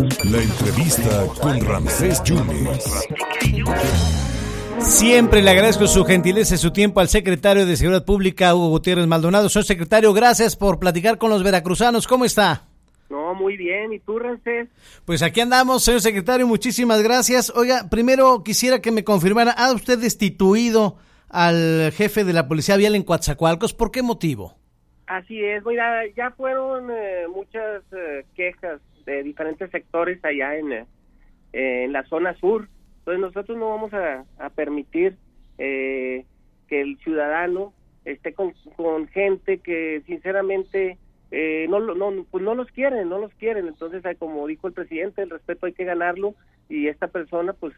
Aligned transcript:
La 0.00 0.42
entrevista 0.42 1.26
con 1.42 1.60
Ramsés 1.60 2.22
Yunes. 2.24 3.06
Siempre 4.78 5.42
le 5.42 5.50
agradezco 5.50 5.86
su 5.86 6.06
gentileza 6.06 6.54
y 6.54 6.58
su 6.58 6.70
tiempo 6.70 7.00
al 7.00 7.08
secretario 7.08 7.66
de 7.66 7.76
Seguridad 7.76 8.06
Pública, 8.06 8.54
Hugo 8.54 8.70
Gutiérrez 8.70 9.06
Maldonado. 9.06 9.50
Señor 9.50 9.66
secretario, 9.66 10.14
gracias 10.14 10.56
por 10.56 10.78
platicar 10.78 11.18
con 11.18 11.28
los 11.28 11.42
veracruzanos. 11.42 12.06
¿Cómo 12.06 12.24
está? 12.24 12.64
No, 13.10 13.34
muy 13.34 13.58
bien. 13.58 13.92
¿Y 13.92 13.98
tú, 13.98 14.18
Ramsés? 14.18 14.68
Pues 15.04 15.22
aquí 15.22 15.42
andamos, 15.42 15.84
señor 15.84 16.00
secretario. 16.00 16.46
Muchísimas 16.46 17.02
gracias. 17.02 17.52
Oiga, 17.54 17.90
primero 17.90 18.42
quisiera 18.42 18.80
que 18.80 18.92
me 18.92 19.04
confirmara, 19.04 19.50
¿ha 19.50 19.70
usted 19.74 19.98
destituido 19.98 20.96
al 21.28 21.92
jefe 21.94 22.24
de 22.24 22.32
la 22.32 22.48
Policía 22.48 22.78
Vial 22.78 22.94
en 22.94 23.02
Coatzacoalcos? 23.02 23.74
¿Por 23.74 23.90
qué 23.90 24.02
motivo? 24.02 24.56
Así 25.06 25.44
es. 25.44 25.62
Mira, 25.66 26.06
ya 26.16 26.30
fueron 26.30 26.90
eh, 26.90 27.26
muchas 27.28 27.82
eh, 27.92 28.24
quejas 28.34 28.80
de 29.10 29.22
diferentes 29.22 29.70
sectores 29.70 30.24
allá 30.24 30.56
en, 30.56 30.72
eh, 30.72 30.86
en 31.52 31.92
la 31.92 32.04
zona 32.04 32.34
sur. 32.34 32.68
Entonces 32.98 33.20
nosotros 33.20 33.58
no 33.58 33.70
vamos 33.70 33.92
a, 33.92 34.24
permitir 34.54 35.16
eh, 35.58 36.24
que 36.68 36.80
el 36.80 36.98
ciudadano 36.98 37.72
esté 38.04 38.32
con, 38.32 38.52
con 38.76 39.08
gente 39.08 39.58
que 39.58 40.02
sinceramente 40.06 40.98
eh, 41.30 41.66
no, 41.68 41.80
no, 41.80 42.24
pues 42.30 42.44
no 42.44 42.54
los 42.54 42.68
quieren, 42.68 43.08
no 43.08 43.18
los 43.18 43.32
quieren. 43.34 43.66
Entonces, 43.68 44.02
como 44.18 44.46
dijo 44.46 44.68
el 44.68 44.74
presidente, 44.74 45.22
el 45.22 45.30
respeto 45.30 45.66
hay 45.66 45.72
que 45.72 45.84
ganarlo 45.84 46.34
y 46.68 46.88
esta 46.88 47.08
persona 47.08 47.52
pues 47.52 47.74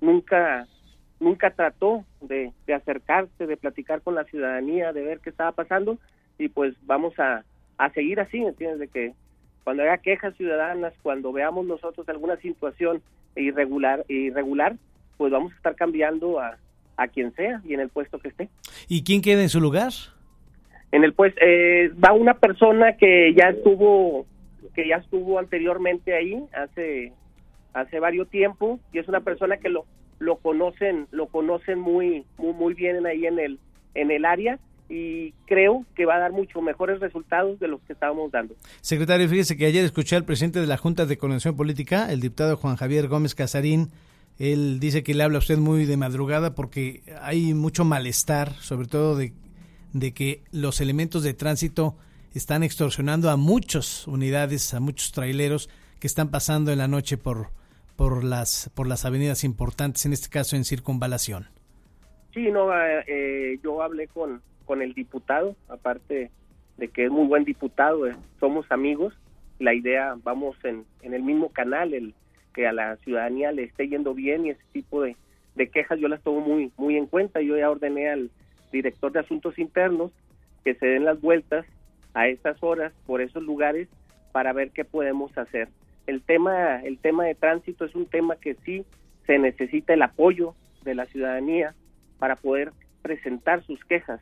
nunca 0.00 0.66
nunca 1.18 1.50
trató 1.50 2.04
de, 2.20 2.52
de 2.66 2.74
acercarse, 2.74 3.46
de 3.46 3.56
platicar 3.56 4.02
con 4.02 4.14
la 4.14 4.24
ciudadanía, 4.24 4.92
de 4.92 5.02
ver 5.02 5.20
qué 5.20 5.30
estaba 5.30 5.52
pasando 5.52 5.98
y 6.38 6.48
pues 6.48 6.74
vamos 6.82 7.18
a, 7.18 7.42
a 7.78 7.90
seguir 7.90 8.20
así, 8.20 8.38
¿entiendes? 8.38 8.80
De 8.80 8.88
que 8.88 9.14
cuando 9.66 9.82
haya 9.82 9.98
quejas 9.98 10.32
ciudadanas, 10.36 10.94
cuando 11.02 11.32
veamos 11.32 11.66
nosotros 11.66 12.08
alguna 12.08 12.36
situación 12.36 13.02
irregular, 13.34 14.04
irregular 14.06 14.76
pues 15.16 15.32
vamos 15.32 15.52
a 15.52 15.56
estar 15.56 15.74
cambiando 15.74 16.38
a, 16.38 16.56
a 16.96 17.08
quien 17.08 17.34
sea 17.34 17.60
y 17.64 17.74
en 17.74 17.80
el 17.80 17.88
puesto 17.88 18.20
que 18.20 18.28
esté. 18.28 18.48
¿Y 18.86 19.02
quién 19.02 19.22
queda 19.22 19.42
en 19.42 19.48
su 19.48 19.60
lugar? 19.60 19.90
En 20.92 21.02
el 21.02 21.14
pues 21.14 21.34
eh, 21.40 21.90
va 21.94 22.12
una 22.12 22.34
persona 22.34 22.96
que 22.96 23.34
ya 23.34 23.48
estuvo 23.48 24.24
que 24.72 24.86
ya 24.86 24.98
estuvo 24.98 25.40
anteriormente 25.40 26.14
ahí 26.14 26.44
hace 26.54 27.12
hace 27.72 27.98
varios 27.98 28.30
tiempo 28.30 28.78
y 28.92 29.00
es 29.00 29.08
una 29.08 29.22
persona 29.22 29.56
que 29.56 29.68
lo 29.68 29.84
lo 30.20 30.36
conocen 30.36 31.08
lo 31.10 31.26
conocen 31.26 31.80
muy 31.80 32.24
muy 32.38 32.52
muy 32.52 32.74
bien 32.74 33.04
ahí 33.04 33.26
en 33.26 33.40
el 33.40 33.58
en 33.94 34.12
el 34.12 34.26
área 34.26 34.60
y 34.88 35.32
creo 35.46 35.84
que 35.94 36.04
va 36.06 36.16
a 36.16 36.18
dar 36.18 36.32
mucho 36.32 36.60
mejores 36.60 37.00
resultados 37.00 37.58
de 37.58 37.68
los 37.68 37.80
que 37.82 37.92
estábamos 37.92 38.30
dando. 38.30 38.54
Secretario, 38.80 39.28
fíjese 39.28 39.56
que 39.56 39.66
ayer 39.66 39.84
escuché 39.84 40.16
al 40.16 40.24
presidente 40.24 40.60
de 40.60 40.66
la 40.66 40.76
Junta 40.76 41.06
de 41.06 41.18
Coordinación 41.18 41.56
Política, 41.56 42.12
el 42.12 42.20
diputado 42.20 42.56
Juan 42.56 42.76
Javier 42.76 43.08
Gómez 43.08 43.34
Casarín. 43.34 43.90
Él 44.38 44.80
dice 44.80 45.02
que 45.02 45.14
le 45.14 45.22
habla 45.22 45.38
a 45.38 45.40
usted 45.40 45.58
muy 45.58 45.86
de 45.86 45.96
madrugada 45.96 46.54
porque 46.54 47.02
hay 47.22 47.54
mucho 47.54 47.84
malestar, 47.84 48.52
sobre 48.54 48.86
todo 48.86 49.16
de, 49.16 49.32
de 49.92 50.12
que 50.12 50.42
los 50.52 50.80
elementos 50.80 51.22
de 51.22 51.34
tránsito 51.34 51.96
están 52.34 52.62
extorsionando 52.62 53.30
a 53.30 53.36
muchas 53.36 54.06
unidades, 54.06 54.74
a 54.74 54.80
muchos 54.80 55.12
traileros 55.12 55.70
que 55.98 56.06
están 56.06 56.30
pasando 56.30 56.70
en 56.70 56.78
la 56.78 56.86
noche 56.86 57.16
por, 57.16 57.48
por, 57.96 58.24
las, 58.24 58.70
por 58.74 58.86
las 58.86 59.04
avenidas 59.04 59.42
importantes, 59.42 60.04
en 60.04 60.12
este 60.12 60.28
caso 60.28 60.54
en 60.54 60.64
circunvalación. 60.64 61.48
Sí, 62.34 62.50
no, 62.50 62.70
eh, 62.78 63.04
eh, 63.06 63.58
yo 63.64 63.80
hablé 63.80 64.08
con, 64.08 64.42
con 64.66 64.82
el 64.82 64.92
diputado, 64.92 65.56
aparte 65.68 66.30
de 66.76 66.88
que 66.88 67.06
es 67.06 67.10
muy 67.10 67.26
buen 67.26 67.44
diputado, 67.44 68.06
eh, 68.06 68.14
somos 68.38 68.70
amigos, 68.70 69.14
la 69.58 69.72
idea, 69.72 70.16
vamos 70.22 70.56
en, 70.64 70.84
en 71.00 71.14
el 71.14 71.22
mismo 71.22 71.48
canal, 71.48 71.94
el 71.94 72.12
que 72.52 72.66
a 72.66 72.72
la 72.72 72.96
ciudadanía 72.96 73.52
le 73.52 73.64
esté 73.64 73.88
yendo 73.88 74.14
bien 74.14 74.46
y 74.46 74.50
ese 74.50 74.62
tipo 74.72 75.02
de, 75.02 75.16
de 75.54 75.68
quejas 75.68 75.98
yo 75.98 76.08
las 76.08 76.22
tomo 76.22 76.40
muy, 76.40 76.72
muy 76.76 76.96
en 76.96 77.06
cuenta. 77.06 77.40
Yo 77.40 77.56
ya 77.56 77.70
ordené 77.70 78.08
al 78.08 78.30
director 78.72 79.12
de 79.12 79.20
asuntos 79.20 79.58
internos 79.58 80.10
que 80.64 80.74
se 80.74 80.86
den 80.86 81.04
las 81.04 81.20
vueltas 81.20 81.66
a 82.14 82.28
estas 82.28 82.62
horas 82.62 82.92
por 83.06 83.20
esos 83.20 83.42
lugares 83.42 83.88
para 84.32 84.52
ver 84.52 84.70
qué 84.70 84.84
podemos 84.84 85.36
hacer. 85.36 85.68
El 86.06 86.22
tema, 86.22 86.80
el 86.82 86.98
tema 86.98 87.24
de 87.24 87.34
tránsito 87.34 87.84
es 87.84 87.94
un 87.94 88.06
tema 88.06 88.36
que 88.36 88.54
sí 88.64 88.84
se 89.26 89.38
necesita 89.38 89.94
el 89.94 90.02
apoyo 90.02 90.54
de 90.82 90.94
la 90.94 91.06
ciudadanía 91.06 91.74
para 92.18 92.36
poder 92.36 92.72
presentar 93.02 93.62
sus 93.64 93.84
quejas. 93.84 94.20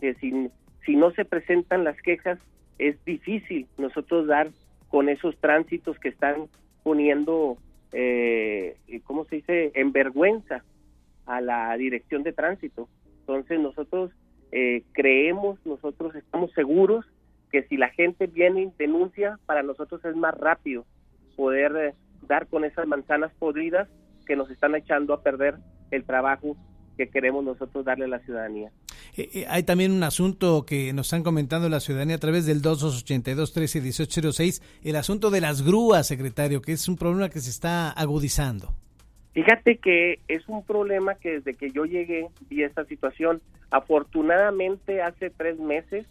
Que 0.00 0.14
si, 0.14 0.50
si 0.84 0.96
no 0.96 1.10
se 1.12 1.24
presentan 1.24 1.84
las 1.84 2.00
quejas, 2.02 2.38
es 2.78 3.02
difícil 3.04 3.66
nosotros 3.78 4.26
dar 4.26 4.50
con 4.88 5.08
esos 5.08 5.36
tránsitos 5.38 5.98
que 5.98 6.08
están 6.08 6.48
poniendo, 6.82 7.58
eh, 7.92 8.76
¿cómo 9.04 9.24
se 9.24 9.36
dice?, 9.36 9.72
en 9.74 9.92
vergüenza 9.92 10.62
a 11.26 11.40
la 11.40 11.76
dirección 11.76 12.22
de 12.22 12.32
tránsito. 12.32 12.88
Entonces 13.20 13.58
nosotros 13.58 14.12
eh, 14.52 14.82
creemos, 14.92 15.58
nosotros 15.66 16.14
estamos 16.14 16.52
seguros 16.52 17.04
que 17.50 17.64
si 17.64 17.76
la 17.76 17.88
gente 17.88 18.26
viene 18.26 18.62
y 18.62 18.72
denuncia, 18.78 19.38
para 19.46 19.62
nosotros 19.62 20.04
es 20.04 20.14
más 20.16 20.34
rápido 20.34 20.84
poder 21.36 21.76
eh, 21.76 21.94
dar 22.26 22.46
con 22.46 22.64
esas 22.64 22.86
manzanas 22.86 23.32
podridas 23.34 23.88
que 24.26 24.36
nos 24.36 24.50
están 24.50 24.74
echando 24.74 25.14
a 25.14 25.22
perder 25.22 25.56
el 25.90 26.04
trabajo 26.04 26.56
que 26.96 27.08
queremos 27.08 27.44
nosotros 27.44 27.84
darle 27.84 28.06
a 28.06 28.08
la 28.08 28.18
ciudadanía. 28.20 28.70
Eh, 29.16 29.30
eh, 29.32 29.46
hay 29.48 29.62
también 29.62 29.92
un 29.92 30.02
asunto 30.02 30.66
que 30.66 30.92
nos 30.92 31.06
están 31.06 31.22
comentando 31.22 31.70
la 31.70 31.80
ciudadanía 31.80 32.16
a 32.16 32.18
través 32.18 32.44
del 32.44 32.60
2282-13-1806, 32.62 34.60
el 34.84 34.96
asunto 34.96 35.30
de 35.30 35.40
las 35.40 35.62
grúas, 35.62 36.06
secretario, 36.06 36.60
que 36.60 36.72
es 36.72 36.86
un 36.88 36.96
problema 36.96 37.30
que 37.30 37.40
se 37.40 37.48
está 37.50 37.90
agudizando. 37.90 38.74
Fíjate 39.32 39.78
que 39.78 40.20
es 40.28 40.46
un 40.48 40.62
problema 40.64 41.14
que 41.14 41.40
desde 41.40 41.54
que 41.54 41.70
yo 41.70 41.86
llegué 41.86 42.28
vi 42.48 42.62
esta 42.62 42.84
situación. 42.84 43.40
Afortunadamente 43.70 45.00
hace 45.02 45.30
tres 45.30 45.58
meses 45.58 46.06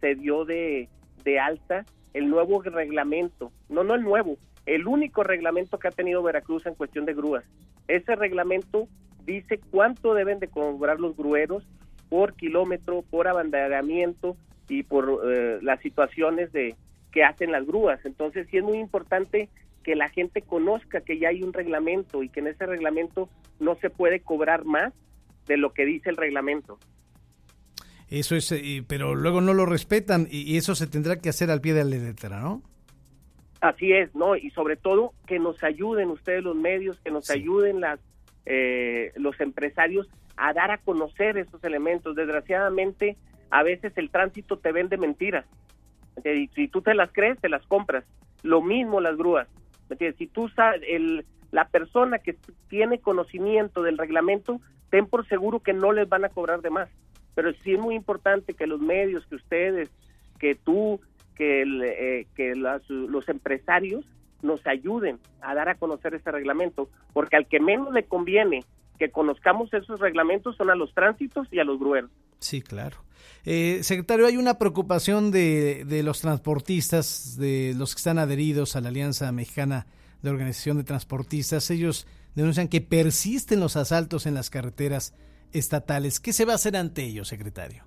se 0.00 0.14
dio 0.14 0.44
de, 0.44 0.88
de 1.24 1.38
alta 1.38 1.84
el 2.14 2.28
nuevo 2.28 2.62
reglamento, 2.62 3.52
no, 3.68 3.84
no 3.84 3.94
el 3.94 4.02
nuevo, 4.02 4.36
el 4.66 4.86
único 4.86 5.22
reglamento 5.22 5.78
que 5.78 5.88
ha 5.88 5.92
tenido 5.92 6.22
Veracruz 6.22 6.66
en 6.66 6.74
cuestión 6.74 7.04
de 7.04 7.14
grúas. 7.14 7.44
Ese 7.88 8.16
reglamento 8.16 8.88
dice 9.24 9.60
cuánto 9.70 10.14
deben 10.14 10.40
de 10.40 10.48
cobrar 10.48 11.00
los 11.00 11.16
grueros 11.16 11.66
por 12.10 12.34
kilómetro, 12.34 13.02
por 13.08 13.26
abanderamiento 13.26 14.36
y 14.68 14.82
por 14.82 15.22
eh, 15.24 15.58
las 15.62 15.80
situaciones 15.80 16.52
de 16.52 16.74
que 17.12 17.24
hacen 17.24 17.50
las 17.52 17.66
grúas. 17.66 17.98
Entonces 18.04 18.46
sí 18.50 18.58
es 18.58 18.62
muy 18.64 18.78
importante 18.78 19.48
que 19.82 19.96
la 19.96 20.08
gente 20.10 20.42
conozca 20.42 21.00
que 21.00 21.18
ya 21.18 21.30
hay 21.30 21.42
un 21.42 21.54
reglamento 21.54 22.22
y 22.22 22.28
que 22.28 22.40
en 22.40 22.48
ese 22.48 22.66
reglamento 22.66 23.30
no 23.58 23.76
se 23.76 23.88
puede 23.88 24.20
cobrar 24.20 24.66
más 24.66 24.92
de 25.46 25.56
lo 25.56 25.72
que 25.72 25.86
dice 25.86 26.10
el 26.10 26.18
reglamento. 26.18 26.78
Eso 28.08 28.34
es, 28.36 28.50
eh, 28.52 28.84
pero 28.86 29.14
luego 29.14 29.40
no 29.40 29.54
lo 29.54 29.66
respetan 29.66 30.26
y, 30.30 30.42
y 30.42 30.56
eso 30.56 30.74
se 30.74 30.86
tendrá 30.86 31.16
que 31.16 31.28
hacer 31.30 31.50
al 31.50 31.60
pie 31.60 31.72
de 31.74 31.84
la 31.84 31.90
letra, 31.96 32.40
¿no? 32.40 32.62
Así 33.60 33.92
es, 33.92 34.14
¿no? 34.14 34.36
Y 34.36 34.50
sobre 34.50 34.76
todo 34.76 35.12
que 35.26 35.38
nos 35.38 35.62
ayuden 35.62 36.08
ustedes 36.10 36.42
los 36.42 36.56
medios, 36.56 36.98
que 37.00 37.10
nos 37.10 37.26
Sí. 37.26 37.34
ayuden 37.34 37.80
las 37.80 38.00
eh, 38.46 39.12
los 39.16 39.38
empresarios 39.40 40.08
a 40.40 40.54
dar 40.54 40.70
a 40.70 40.78
conocer 40.78 41.36
esos 41.36 41.62
elementos. 41.62 42.16
Desgraciadamente, 42.16 43.16
a 43.50 43.62
veces 43.62 43.92
el 43.96 44.10
tránsito 44.10 44.58
te 44.58 44.72
vende 44.72 44.96
mentiras. 44.96 45.44
si 46.54 46.68
tú 46.68 46.80
te 46.80 46.94
las 46.94 47.12
crees, 47.12 47.38
te 47.40 47.50
las 47.50 47.64
compras. 47.66 48.04
Lo 48.42 48.62
mismo 48.62 49.00
las 49.00 49.16
grúas. 49.16 49.46
Si 50.16 50.26
tú 50.28 50.48
sabes, 50.48 50.80
la 51.50 51.68
persona 51.68 52.18
que 52.18 52.36
tiene 52.68 53.00
conocimiento 53.00 53.82
del 53.82 53.98
reglamento, 53.98 54.60
ten 54.88 55.06
por 55.06 55.28
seguro 55.28 55.60
que 55.60 55.74
no 55.74 55.92
les 55.92 56.08
van 56.08 56.24
a 56.24 56.30
cobrar 56.30 56.62
de 56.62 56.70
más. 56.70 56.88
Pero 57.34 57.52
sí 57.62 57.74
es 57.74 57.78
muy 57.78 57.94
importante 57.94 58.54
que 58.54 58.66
los 58.66 58.80
medios, 58.80 59.26
que 59.26 59.36
ustedes, 59.36 59.90
que 60.38 60.54
tú, 60.54 61.00
que, 61.36 61.62
eh, 61.62 62.54
los 62.88 63.28
empresarios 63.28 64.06
nos 64.42 64.66
ayuden 64.66 65.18
a 65.42 65.54
dar 65.54 65.68
a 65.68 65.74
conocer 65.74 66.14
ese 66.14 66.30
reglamento, 66.30 66.88
porque 67.12 67.36
al 67.36 67.46
que 67.46 67.60
menos 67.60 67.92
le 67.92 68.04
conviene 68.04 68.64
que 69.00 69.10
conozcamos 69.10 69.72
esos 69.72 69.98
reglamentos 69.98 70.56
son 70.56 70.68
a 70.70 70.74
los 70.76 70.92
tránsitos 70.94 71.48
y 71.50 71.58
a 71.58 71.64
los 71.64 71.80
grueros. 71.80 72.10
Sí, 72.38 72.60
claro. 72.60 72.98
Eh, 73.46 73.80
secretario, 73.82 74.26
hay 74.26 74.36
una 74.36 74.58
preocupación 74.58 75.30
de, 75.32 75.84
de 75.86 76.02
los 76.02 76.20
transportistas, 76.20 77.38
de 77.38 77.72
los 77.76 77.94
que 77.94 78.00
están 78.00 78.18
adheridos 78.18 78.76
a 78.76 78.82
la 78.82 78.90
Alianza 78.90 79.32
Mexicana 79.32 79.86
de 80.22 80.28
Organización 80.30 80.76
de 80.76 80.84
Transportistas. 80.84 81.70
Ellos 81.70 82.06
denuncian 82.34 82.68
que 82.68 82.82
persisten 82.82 83.58
los 83.58 83.76
asaltos 83.76 84.26
en 84.26 84.34
las 84.34 84.50
carreteras 84.50 85.14
estatales. 85.52 86.20
¿Qué 86.20 86.32
se 86.34 86.44
va 86.44 86.52
a 86.52 86.56
hacer 86.56 86.76
ante 86.76 87.02
ellos, 87.02 87.28
secretario? 87.28 87.84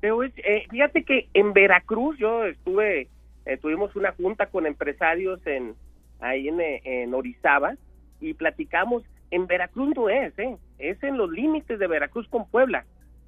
Pero 0.00 0.24
es- 0.24 0.32
eh, 0.38 0.64
fíjate 0.68 1.04
que 1.04 1.28
en 1.34 1.52
Veracruz 1.52 2.18
yo 2.18 2.44
estuve, 2.46 3.08
eh, 3.46 3.56
tuvimos 3.58 3.94
una 3.94 4.12
junta 4.12 4.46
con 4.46 4.66
empresarios 4.66 5.40
en 5.46 5.74
ahí 6.20 6.48
en, 6.48 6.60
eh, 6.60 6.82
en 6.84 7.14
Orizaba 7.14 7.74
y 8.20 8.34
platicamos, 8.34 9.04
en 9.32 9.46
Veracruz 9.46 9.92
no 9.96 10.08
es, 10.10 10.38
eh, 10.38 10.58
es 10.78 11.02
en 11.02 11.16
los 11.16 11.30
límites 11.30 11.78
de 11.78 11.86
Veracruz 11.86 12.28
con 12.28 12.48
Puebla, 12.48 12.84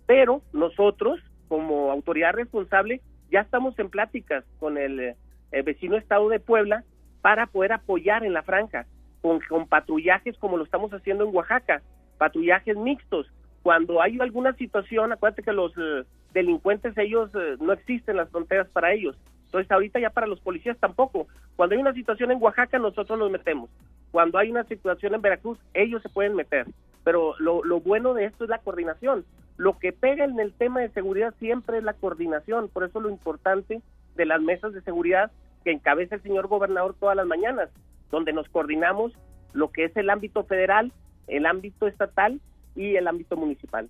pero 0.06 0.42
nosotros 0.52 1.18
como 1.48 1.90
autoridad 1.90 2.34
responsable 2.34 3.00
ya 3.30 3.40
estamos 3.40 3.76
en 3.78 3.88
pláticas 3.88 4.44
con 4.60 4.76
el, 4.76 5.00
eh, 5.00 5.16
el 5.50 5.62
vecino 5.62 5.96
estado 5.96 6.28
de 6.28 6.40
Puebla 6.40 6.84
para 7.22 7.46
poder 7.46 7.72
apoyar 7.72 8.22
en 8.22 8.34
la 8.34 8.42
franja, 8.42 8.84
con, 9.22 9.40
con 9.48 9.66
patrullajes 9.66 10.36
como 10.36 10.58
lo 10.58 10.64
estamos 10.64 10.92
haciendo 10.92 11.24
en 11.24 11.34
Oaxaca, 11.34 11.80
patrullajes 12.18 12.76
mixtos. 12.76 13.26
Cuando 13.62 14.02
hay 14.02 14.18
alguna 14.20 14.52
situación, 14.56 15.10
acuérdate 15.10 15.42
que 15.42 15.54
los 15.54 15.72
eh, 15.78 16.04
delincuentes, 16.34 16.98
ellos 16.98 17.30
eh, 17.34 17.56
no 17.60 17.72
existen 17.72 18.18
las 18.18 18.28
fronteras 18.28 18.68
para 18.68 18.92
ellos. 18.92 19.16
Entonces, 19.54 19.70
ahorita 19.70 20.00
ya 20.00 20.10
para 20.10 20.26
los 20.26 20.40
policías 20.40 20.76
tampoco. 20.78 21.28
Cuando 21.54 21.76
hay 21.76 21.80
una 21.80 21.92
situación 21.92 22.32
en 22.32 22.42
Oaxaca, 22.42 22.76
nosotros 22.80 23.16
los 23.16 23.30
metemos. 23.30 23.70
Cuando 24.10 24.36
hay 24.36 24.50
una 24.50 24.64
situación 24.64 25.14
en 25.14 25.22
Veracruz, 25.22 25.60
ellos 25.74 26.02
se 26.02 26.08
pueden 26.08 26.34
meter. 26.34 26.66
Pero 27.04 27.36
lo, 27.38 27.62
lo 27.62 27.78
bueno 27.78 28.14
de 28.14 28.24
esto 28.24 28.42
es 28.42 28.50
la 28.50 28.58
coordinación. 28.58 29.24
Lo 29.56 29.78
que 29.78 29.92
pega 29.92 30.24
en 30.24 30.40
el 30.40 30.52
tema 30.54 30.80
de 30.80 30.88
seguridad 30.88 31.32
siempre 31.38 31.78
es 31.78 31.84
la 31.84 31.92
coordinación. 31.92 32.68
Por 32.68 32.82
eso 32.82 32.98
lo 32.98 33.08
importante 33.08 33.80
de 34.16 34.26
las 34.26 34.42
mesas 34.42 34.72
de 34.72 34.80
seguridad 34.80 35.30
que 35.62 35.70
encabeza 35.70 36.16
el 36.16 36.22
señor 36.22 36.48
gobernador 36.48 36.96
todas 36.98 37.14
las 37.14 37.26
mañanas, 37.28 37.70
donde 38.10 38.32
nos 38.32 38.48
coordinamos 38.48 39.12
lo 39.52 39.70
que 39.70 39.84
es 39.84 39.96
el 39.96 40.10
ámbito 40.10 40.42
federal, 40.42 40.90
el 41.28 41.46
ámbito 41.46 41.86
estatal 41.86 42.40
y 42.74 42.96
el 42.96 43.06
ámbito 43.06 43.36
municipal. 43.36 43.88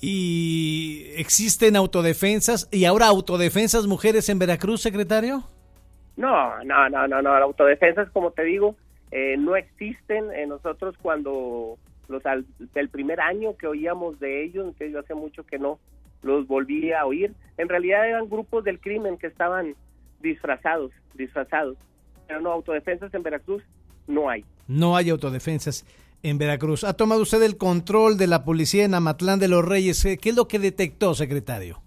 ¿Y 0.00 1.06
existen 1.16 1.76
autodefensas 1.76 2.68
y 2.70 2.84
ahora 2.84 3.06
autodefensas 3.06 3.86
mujeres 3.86 4.28
en 4.28 4.38
Veracruz, 4.38 4.82
secretario? 4.82 5.44
No, 6.16 6.62
no, 6.64 6.88
no, 6.88 7.08
no, 7.08 7.22
no. 7.22 7.30
Autodefensas, 7.30 8.10
como 8.10 8.30
te 8.32 8.44
digo, 8.44 8.76
eh, 9.10 9.36
no 9.38 9.56
existen. 9.56 10.30
Eh, 10.32 10.46
nosotros 10.46 10.94
cuando 11.00 11.78
los 12.08 12.24
al, 12.26 12.44
del 12.74 12.88
primer 12.88 13.20
año 13.20 13.56
que 13.56 13.66
oíamos 13.66 14.20
de 14.20 14.44
ellos, 14.44 14.74
que 14.76 14.90
yo 14.90 15.00
hace 15.00 15.14
mucho 15.14 15.44
que 15.44 15.58
no 15.58 15.78
los 16.22 16.46
volví 16.46 16.92
a 16.92 17.04
oír, 17.04 17.32
en 17.58 17.68
realidad 17.68 18.08
eran 18.08 18.28
grupos 18.28 18.64
del 18.64 18.80
crimen 18.80 19.18
que 19.18 19.26
estaban 19.26 19.74
disfrazados, 20.20 20.90
disfrazados. 21.14 21.76
Pero 22.26 22.40
no, 22.40 22.50
autodefensas 22.52 23.12
en 23.14 23.22
Veracruz 23.22 23.62
no 24.06 24.28
hay. 24.28 24.44
No 24.66 24.96
hay 24.96 25.10
autodefensas 25.10 25.84
en 26.24 26.38
Veracruz. 26.38 26.82
¿Ha 26.84 26.94
tomado 26.94 27.22
usted 27.22 27.42
el 27.42 27.56
control 27.56 28.16
de 28.16 28.26
la 28.26 28.44
policía 28.44 28.84
en 28.84 28.94
Amatlán 28.94 29.38
de 29.38 29.48
los 29.48 29.64
Reyes? 29.64 30.02
¿Qué 30.20 30.30
es 30.30 30.34
lo 30.34 30.48
que 30.48 30.58
detectó, 30.58 31.14
secretario? 31.14 31.80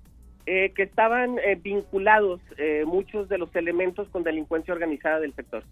Eh, 0.46 0.72
que 0.76 0.84
estaban 0.84 1.40
eh, 1.40 1.60
vinculados 1.62 2.40
eh, 2.58 2.86
muchos 2.86 3.28
de 3.28 3.38
los 3.38 3.54
elementos 3.56 4.08
con 4.10 4.24
delincuencia 4.24 4.74
organizada 4.74 5.20
del 5.20 5.34
sector. 5.34 5.64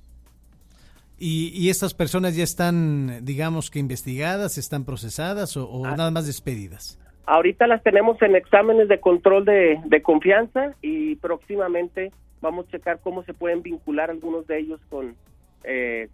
¿Y, 1.17 1.53
y 1.55 1.69
estas 1.69 1.93
personas 1.93 2.35
ya 2.35 2.43
están, 2.43 3.23
digamos 3.23 3.71
que 3.71 3.79
investigadas, 3.79 4.57
están 4.57 4.83
procesadas 4.83 5.55
o, 5.55 5.69
o 5.69 5.85
ah. 5.85 5.95
nada 5.95 6.11
más 6.11 6.25
despedidas? 6.25 6.99
Ahorita 7.25 7.67
las 7.67 7.83
tenemos 7.83 8.21
en 8.21 8.35
exámenes 8.35 8.89
de 8.89 8.99
control 8.99 9.45
de, 9.45 9.79
de, 9.85 10.01
confianza 10.01 10.75
y 10.81 11.15
próximamente 11.15 12.11
vamos 12.41 12.67
a 12.67 12.71
checar 12.71 12.99
cómo 12.99 13.23
se 13.23 13.33
pueden 13.33 13.61
vincular 13.61 14.09
algunos 14.09 14.45
de 14.47 14.59
ellos 14.59 14.81
con, 14.89 15.15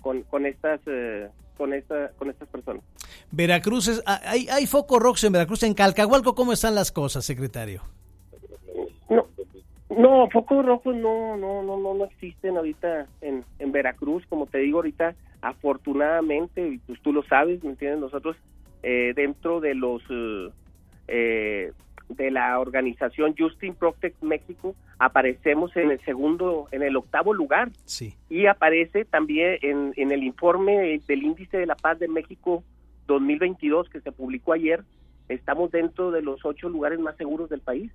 con, 0.01 0.21
con, 0.23 0.45
estas 0.45 0.79
con, 1.61 1.73
esta, 1.75 2.09
con 2.17 2.27
estas 2.27 2.49
personas. 2.49 2.83
Veracruz, 3.29 3.87
es, 3.87 4.01
ah, 4.07 4.19
hay, 4.25 4.47
hay 4.49 4.65
foco 4.65 4.97
rojos 4.97 5.23
en 5.25 5.33
Veracruz. 5.33 5.61
En 5.61 5.75
Calcahualco, 5.75 6.33
¿cómo 6.33 6.53
están 6.53 6.73
las 6.73 6.91
cosas, 6.91 7.23
secretario? 7.23 7.83
No, 9.07 9.27
no 9.95 10.27
focos 10.31 10.65
rojos 10.65 10.95
no, 10.95 11.37
no, 11.37 11.61
no, 11.61 11.77
no, 11.77 11.93
no 11.93 12.05
existen 12.05 12.57
ahorita 12.57 13.05
en, 13.21 13.45
en 13.59 13.71
Veracruz. 13.71 14.23
Como 14.27 14.47
te 14.47 14.57
digo 14.57 14.79
ahorita, 14.79 15.13
afortunadamente, 15.43 16.67
y 16.67 16.79
pues 16.79 16.99
tú 17.03 17.13
lo 17.13 17.21
sabes, 17.25 17.63
¿me 17.63 17.69
entiendes? 17.69 17.99
Nosotros 17.99 18.35
eh, 18.81 19.13
dentro 19.15 19.59
de 19.59 19.75
los... 19.75 20.01
Eh, 21.07 21.73
de 22.15 22.31
la 22.31 22.59
organización 22.59 23.35
Justin 23.37 23.75
Protect 23.75 24.21
México 24.21 24.75
aparecemos 24.99 25.75
en 25.75 25.91
el 25.91 25.99
segundo, 26.01 26.67
en 26.71 26.83
el 26.83 26.95
octavo 26.95 27.33
lugar. 27.33 27.71
Sí. 27.85 28.15
Y 28.29 28.45
aparece 28.45 29.05
también 29.05 29.57
en, 29.61 29.93
en 29.95 30.11
el 30.11 30.23
informe 30.23 31.01
del 31.07 31.23
Índice 31.23 31.57
de 31.57 31.65
la 31.65 31.75
Paz 31.75 31.99
de 31.99 32.07
México 32.07 32.63
2022 33.07 33.89
que 33.89 34.01
se 34.01 34.11
publicó 34.11 34.53
ayer, 34.53 34.83
estamos 35.27 35.71
dentro 35.71 36.11
de 36.11 36.21
los 36.21 36.43
ocho 36.45 36.69
lugares 36.69 36.99
más 36.99 37.15
seguros 37.17 37.49
del 37.49 37.61
país. 37.61 37.91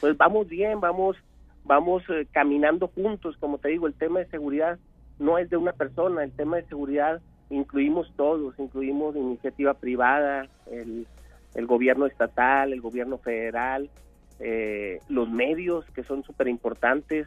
Pues 0.00 0.16
vamos 0.16 0.48
bien, 0.48 0.80
vamos, 0.80 1.16
vamos 1.64 2.02
eh, 2.08 2.26
caminando 2.30 2.88
juntos, 2.88 3.36
como 3.38 3.58
te 3.58 3.68
digo, 3.68 3.86
el 3.86 3.94
tema 3.94 4.20
de 4.20 4.26
seguridad 4.26 4.78
no 5.18 5.38
es 5.38 5.50
de 5.50 5.56
una 5.56 5.72
persona, 5.72 6.22
el 6.22 6.32
tema 6.32 6.56
de 6.56 6.64
seguridad 6.64 7.20
incluimos 7.50 8.12
todos, 8.16 8.54
incluimos 8.58 9.16
iniciativa 9.16 9.74
privada, 9.74 10.48
el 10.70 11.06
el 11.54 11.66
gobierno 11.66 12.06
estatal, 12.06 12.72
el 12.72 12.80
gobierno 12.80 13.18
federal, 13.18 13.90
eh, 14.40 15.00
los 15.08 15.28
medios 15.28 15.84
que 15.94 16.04
son 16.04 16.22
súper 16.22 16.48
importantes, 16.48 17.26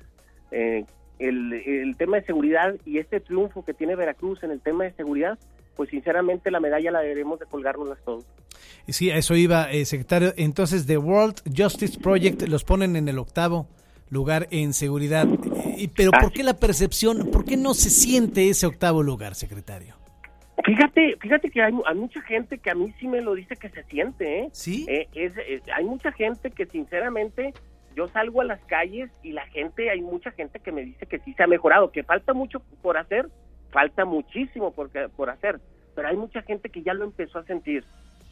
eh, 0.52 0.86
el, 1.20 1.54
el, 1.54 1.96
tema 1.98 2.18
de 2.18 2.26
seguridad 2.26 2.76
y 2.86 2.98
este 2.98 3.20
triunfo 3.20 3.64
que 3.64 3.74
tiene 3.74 3.96
Veracruz 3.96 4.44
en 4.44 4.52
el 4.52 4.62
tema 4.62 4.86
de 4.86 4.94
seguridad, 4.94 5.38
pues 5.76 5.90
sinceramente 5.90 6.52
la 6.52 6.60
medalla 6.60 6.92
la 6.92 7.02
deberemos 7.02 7.40
de 7.40 7.46
colgarnos 7.46 7.98
todos. 8.04 8.26
Sí, 8.88 9.12
a 9.12 9.18
eso 9.18 9.36
iba, 9.36 9.72
eh, 9.72 9.86
secretario. 9.86 10.34
Entonces, 10.38 10.86
The 10.86 10.98
World 10.98 11.42
Justice 11.56 12.00
Project 12.00 12.42
los 12.44 12.64
ponen 12.64 12.96
en 12.96 13.08
el 13.08 13.20
octavo 13.20 13.68
lugar 14.10 14.48
en 14.52 14.74
seguridad. 14.74 15.28
Pero 15.96 16.12
¿por 16.12 16.32
qué 16.32 16.44
la 16.44 16.56
percepción, 16.56 17.30
por 17.32 17.46
qué 17.46 17.58
no 17.58 17.74
se 17.74 17.90
siente 17.90 18.50
ese 18.50 18.66
octavo 18.66 19.04
lugar, 19.04 19.36
secretario? 19.36 20.01
Fíjate, 20.72 21.18
fíjate 21.20 21.50
que 21.50 21.62
hay, 21.62 21.74
hay, 21.86 21.96
mucha 21.96 22.22
gente 22.22 22.58
que 22.58 22.72
a 22.72 22.76
mí 22.76 22.94
sí 22.98 23.06
me 23.06 23.20
lo 23.20 23.36
dice 23.36 23.58
que 23.58 23.68
se 23.68 23.84
siente, 23.84 24.40
¿eh? 24.40 24.50
Sí. 24.54 24.86
Eh, 24.88 25.10
es, 25.14 25.34
es, 25.38 25.64
hay 25.76 25.84
mucha 25.84 26.14
gente 26.14 26.50
que 26.50 26.66
sinceramente 26.66 27.54
yo 27.94 28.08
salgo 28.08 28.40
a 28.40 28.46
las 28.46 28.62
calles 28.68 29.12
y 29.22 29.34
la 29.34 29.46
gente, 29.48 29.90
hay 29.90 30.02
mucha 30.02 30.32
gente 30.32 30.62
que 30.62 30.72
me 30.72 30.86
dice 30.86 31.06
que 31.08 31.20
sí 31.20 31.34
se 31.34 31.44
ha 31.44 31.48
mejorado, 31.48 31.92
que 31.92 32.04
falta 32.04 32.34
mucho 32.34 32.62
por 32.82 32.98
hacer, 32.98 33.28
falta 33.72 34.06
muchísimo 34.06 34.72
por, 34.72 34.90
por 35.10 35.30
hacer, 35.30 35.60
pero 35.94 36.08
hay 36.08 36.16
mucha 36.16 36.42
gente 36.42 36.70
que 36.70 36.84
ya 36.84 36.94
lo 36.94 37.04
empezó 37.04 37.40
a 37.40 37.44
sentir, 37.44 37.84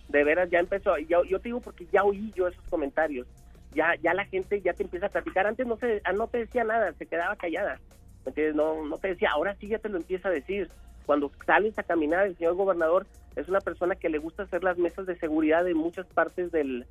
de 0.07 0.23
veras 0.23 0.49
ya 0.49 0.59
empezó, 0.59 0.97
yo, 0.97 1.25
yo 1.25 1.39
te 1.39 1.49
digo 1.49 1.59
porque 1.59 1.87
ya 1.91 2.05
oí 2.05 2.31
yo 2.37 2.47
esos 2.47 2.63
comentarios, 2.69 3.27
ya 3.73 3.95
ya 3.95 4.13
la 4.13 4.23
gente 4.23 4.61
ya 4.61 4.71
te 4.71 4.83
empieza 4.83 5.07
a 5.07 5.09
platicar, 5.09 5.45
antes 5.45 5.67
no, 5.67 5.75
se, 5.75 6.01
no 6.15 6.27
te 6.27 6.37
decía 6.37 6.63
nada, 6.63 6.93
se 6.93 7.05
quedaba 7.05 7.35
callada, 7.35 7.81
¿entiendes? 8.25 8.55
No, 8.55 8.85
no 8.85 8.97
te 8.97 9.09
decía, 9.09 9.31
ahora 9.31 9.57
sí 9.59 9.67
ya 9.67 9.79
te 9.79 9.89
lo 9.89 9.97
empieza 9.97 10.29
a 10.29 10.31
decir, 10.31 10.69
cuando 11.09 11.31
sales 11.43 11.75
a 11.79 11.81
caminar, 11.81 12.27
el 12.27 12.37
señor 12.37 12.53
gobernador 12.53 13.07
es 13.35 13.49
una 13.49 13.61
persona 13.61 13.95
que 13.95 14.09
le 14.09 14.19
gusta 14.19 14.43
hacer 14.43 14.63
las 14.63 14.77
mesas 14.77 15.07
de 15.07 15.15
seguridad 15.15 15.67
en 15.67 15.75
muchas 15.75 16.05
partes 16.05 16.51
del, 16.51 16.85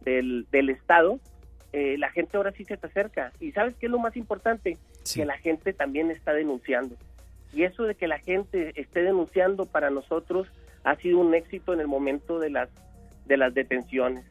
del, 0.00 0.48
del 0.50 0.68
estado, 0.68 1.20
eh, 1.72 1.94
la 1.96 2.10
gente 2.10 2.36
ahora 2.36 2.50
sí 2.50 2.64
se 2.64 2.76
te 2.76 2.88
acerca. 2.88 3.32
¿Y 3.38 3.52
sabes 3.52 3.76
qué 3.76 3.86
es 3.86 3.92
lo 3.92 4.00
más 4.00 4.16
importante? 4.16 4.78
Sí. 5.04 5.20
Que 5.20 5.26
la 5.26 5.38
gente 5.38 5.72
también 5.72 6.10
está 6.10 6.32
denunciando. 6.32 6.96
Y 7.52 7.62
eso 7.62 7.84
de 7.84 7.94
que 7.94 8.08
la 8.08 8.18
gente 8.18 8.72
esté 8.74 9.04
denunciando 9.04 9.64
para 9.64 9.90
nosotros 9.90 10.48
ha 10.82 10.96
sido 10.96 11.18
un 11.18 11.32
éxito 11.32 11.72
en 11.72 11.78
el 11.78 11.86
momento 11.86 12.40
de 12.40 12.50
las, 12.50 12.68
de 13.26 13.36
las 13.36 13.54
detenciones. 13.54 14.24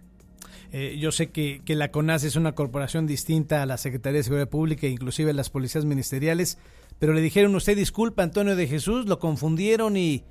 Eh, 0.71 0.97
yo 0.97 1.11
sé 1.11 1.31
que, 1.31 1.61
que, 1.65 1.75
la 1.75 1.91
CONAS 1.91 2.23
es 2.23 2.35
una 2.35 2.53
corporación 2.53 3.05
distinta 3.05 3.61
a 3.61 3.65
la 3.65 3.77
Secretaría 3.77 4.19
de 4.19 4.23
Seguridad 4.23 4.49
Pública, 4.49 4.87
inclusive 4.87 5.33
las 5.33 5.49
policías 5.49 5.83
ministeriales, 5.83 6.57
pero 6.99 7.13
le 7.13 7.21
dijeron 7.21 7.53
usted 7.55 7.75
disculpa 7.75 8.23
Antonio 8.23 8.55
de 8.55 8.67
Jesús, 8.67 9.05
lo 9.05 9.19
confundieron 9.19 9.97
y, 9.97 10.23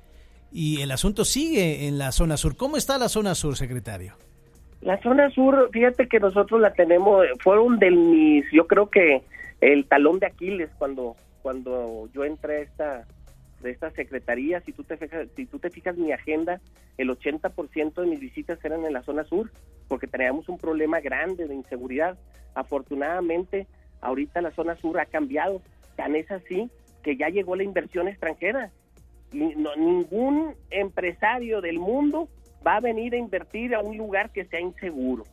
y 0.51 0.81
el 0.81 0.91
asunto 0.91 1.25
sigue 1.25 1.87
en 1.87 1.99
la 1.99 2.11
zona 2.11 2.37
sur. 2.37 2.55
¿Cómo 2.55 2.77
está 2.77 2.97
la 2.97 3.09
zona 3.09 3.35
sur, 3.35 3.55
secretario? 3.55 4.15
La 4.81 4.99
zona 5.03 5.29
sur, 5.29 5.69
fíjate 5.71 6.07
que 6.07 6.19
nosotros 6.19 6.59
la 6.59 6.73
tenemos, 6.73 7.25
fueron 7.43 7.77
de 7.77 7.91
mis, 7.91 8.45
yo 8.51 8.65
creo 8.65 8.89
que 8.89 9.21
el 9.61 9.85
talón 9.85 10.17
de 10.17 10.25
Aquiles 10.25 10.71
cuando 10.79 11.15
cuando 11.41 12.07
yo 12.13 12.23
entré 12.23 12.57
a 12.57 12.61
esta 12.61 13.05
de 13.61 13.71
esta 13.71 13.91
secretaría, 13.91 14.61
si 14.61 14.71
tú 14.71 14.83
te 14.83 14.97
fijas, 14.97 15.27
si 15.35 15.45
tú 15.45 15.59
te 15.59 15.69
fijas 15.69 15.97
mi 15.97 16.11
agenda, 16.11 16.59
el 16.97 17.09
80% 17.09 17.93
de 17.93 18.07
mis 18.07 18.19
visitas 18.19 18.63
eran 18.63 18.85
en 18.85 18.93
la 18.93 19.03
zona 19.03 19.23
sur, 19.23 19.51
porque 19.87 20.07
teníamos 20.07 20.49
un 20.49 20.57
problema 20.57 20.99
grande 20.99 21.47
de 21.47 21.55
inseguridad. 21.55 22.17
Afortunadamente, 22.55 23.67
ahorita 24.01 24.41
la 24.41 24.51
zona 24.51 24.75
sur 24.75 24.99
ha 24.99 25.05
cambiado, 25.05 25.61
tan 25.95 26.15
es 26.15 26.29
así 26.31 26.69
que 27.03 27.17
ya 27.17 27.29
llegó 27.29 27.55
la 27.55 27.63
inversión 27.63 28.07
extranjera. 28.07 28.71
Ningún 29.31 30.55
empresario 30.69 31.61
del 31.61 31.79
mundo 31.79 32.27
va 32.65 32.75
a 32.75 32.79
venir 32.81 33.13
a 33.13 33.17
invertir 33.17 33.73
a 33.73 33.81
un 33.81 33.97
lugar 33.97 34.31
que 34.31 34.45
sea 34.45 34.59
inseguro. 34.59 35.23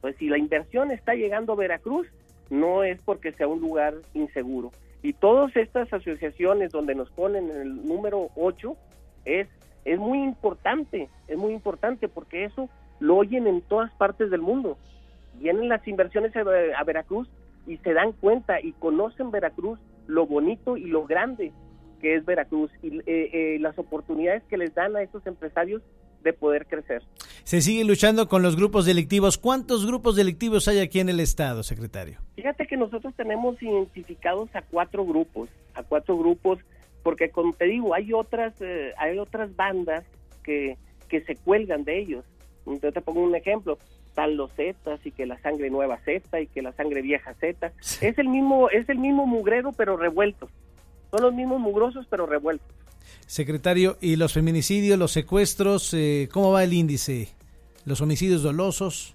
Pues 0.00 0.16
si 0.16 0.28
la 0.28 0.38
inversión 0.38 0.90
está 0.90 1.14
llegando 1.14 1.52
a 1.52 1.56
Veracruz, 1.56 2.06
no 2.50 2.84
es 2.84 3.00
porque 3.02 3.32
sea 3.32 3.48
un 3.48 3.60
lugar 3.60 3.94
inseguro. 4.14 4.70
Y 5.02 5.12
todas 5.12 5.54
estas 5.56 5.92
asociaciones 5.92 6.72
donde 6.72 6.94
nos 6.94 7.10
ponen 7.10 7.50
en 7.50 7.60
el 7.60 7.86
número 7.86 8.30
8 8.36 8.76
es, 9.24 9.48
es 9.84 9.98
muy 9.98 10.22
importante, 10.22 11.08
es 11.28 11.36
muy 11.36 11.52
importante 11.52 12.08
porque 12.08 12.44
eso 12.44 12.68
lo 12.98 13.16
oyen 13.16 13.46
en 13.46 13.60
todas 13.62 13.92
partes 13.94 14.30
del 14.30 14.40
mundo. 14.40 14.78
Vienen 15.34 15.68
las 15.68 15.86
inversiones 15.86 16.34
a, 16.34 16.40
a 16.40 16.84
Veracruz 16.84 17.28
y 17.66 17.76
se 17.78 17.92
dan 17.92 18.12
cuenta 18.12 18.60
y 18.60 18.72
conocen 18.72 19.30
Veracruz 19.30 19.78
lo 20.06 20.26
bonito 20.26 20.76
y 20.76 20.84
lo 20.84 21.04
grande 21.04 21.52
que 22.00 22.14
es 22.14 22.24
Veracruz 22.24 22.70
y 22.82 22.98
eh, 22.98 23.04
eh, 23.06 23.58
las 23.60 23.78
oportunidades 23.78 24.42
que 24.44 24.58
les 24.58 24.74
dan 24.74 24.96
a 24.96 25.02
estos 25.02 25.26
empresarios 25.26 25.82
de 26.26 26.32
poder 26.32 26.66
crecer. 26.66 27.02
Se 27.44 27.60
sigue 27.62 27.84
luchando 27.84 28.28
con 28.28 28.42
los 28.42 28.56
grupos 28.56 28.84
delictivos. 28.84 29.38
¿Cuántos 29.38 29.86
grupos 29.86 30.16
delictivos 30.16 30.66
hay 30.66 30.80
aquí 30.80 30.98
en 30.98 31.08
el 31.08 31.20
estado, 31.20 31.62
secretario? 31.62 32.18
Fíjate 32.34 32.66
que 32.66 32.76
nosotros 32.76 33.14
tenemos 33.14 33.62
identificados 33.62 34.54
a 34.54 34.62
cuatro 34.62 35.06
grupos. 35.06 35.48
a 35.74 35.82
cuatro 35.82 36.16
grupos, 36.16 36.58
porque 37.02 37.30
como 37.30 37.52
te 37.52 37.66
digo, 37.66 37.94
hay 37.94 38.12
otras, 38.12 38.54
eh, 38.60 38.92
hay 38.98 39.18
otras 39.18 39.54
bandas 39.54 40.04
que, 40.42 40.76
que 41.08 41.20
se 41.20 41.36
cuelgan 41.36 41.84
de 41.84 41.98
ellos. 42.00 42.24
Yo 42.64 42.92
te 42.92 43.00
pongo 43.00 43.20
un 43.20 43.36
ejemplo, 43.36 43.78
están 44.08 44.36
los 44.36 44.50
Zetas 44.54 45.04
y 45.04 45.12
que 45.12 45.26
la 45.26 45.38
sangre 45.38 45.68
nueva 45.70 45.98
Z 45.98 46.40
y 46.40 46.46
que 46.46 46.62
la 46.62 46.72
sangre 46.72 47.02
vieja 47.02 47.34
Z. 47.34 47.72
Es 48.00 48.18
el 48.18 48.28
mismo, 48.28 48.70
es 48.70 48.88
el 48.88 48.98
mismo 48.98 49.26
mugrero 49.26 49.72
pero 49.72 49.96
revuelto. 49.96 50.48
Son 51.10 51.22
los 51.22 51.34
mismos 51.34 51.60
mugrosos 51.60 52.06
pero 52.08 52.26
revueltos. 52.26 52.74
Secretario, 53.26 53.96
¿y 54.00 54.16
los 54.16 54.32
feminicidios, 54.32 54.98
los 54.98 55.12
secuestros, 55.12 55.92
eh, 55.94 56.28
cómo 56.32 56.52
va 56.52 56.64
el 56.64 56.72
índice? 56.72 57.28
¿Los 57.84 58.00
homicidios 58.00 58.42
dolosos? 58.42 59.14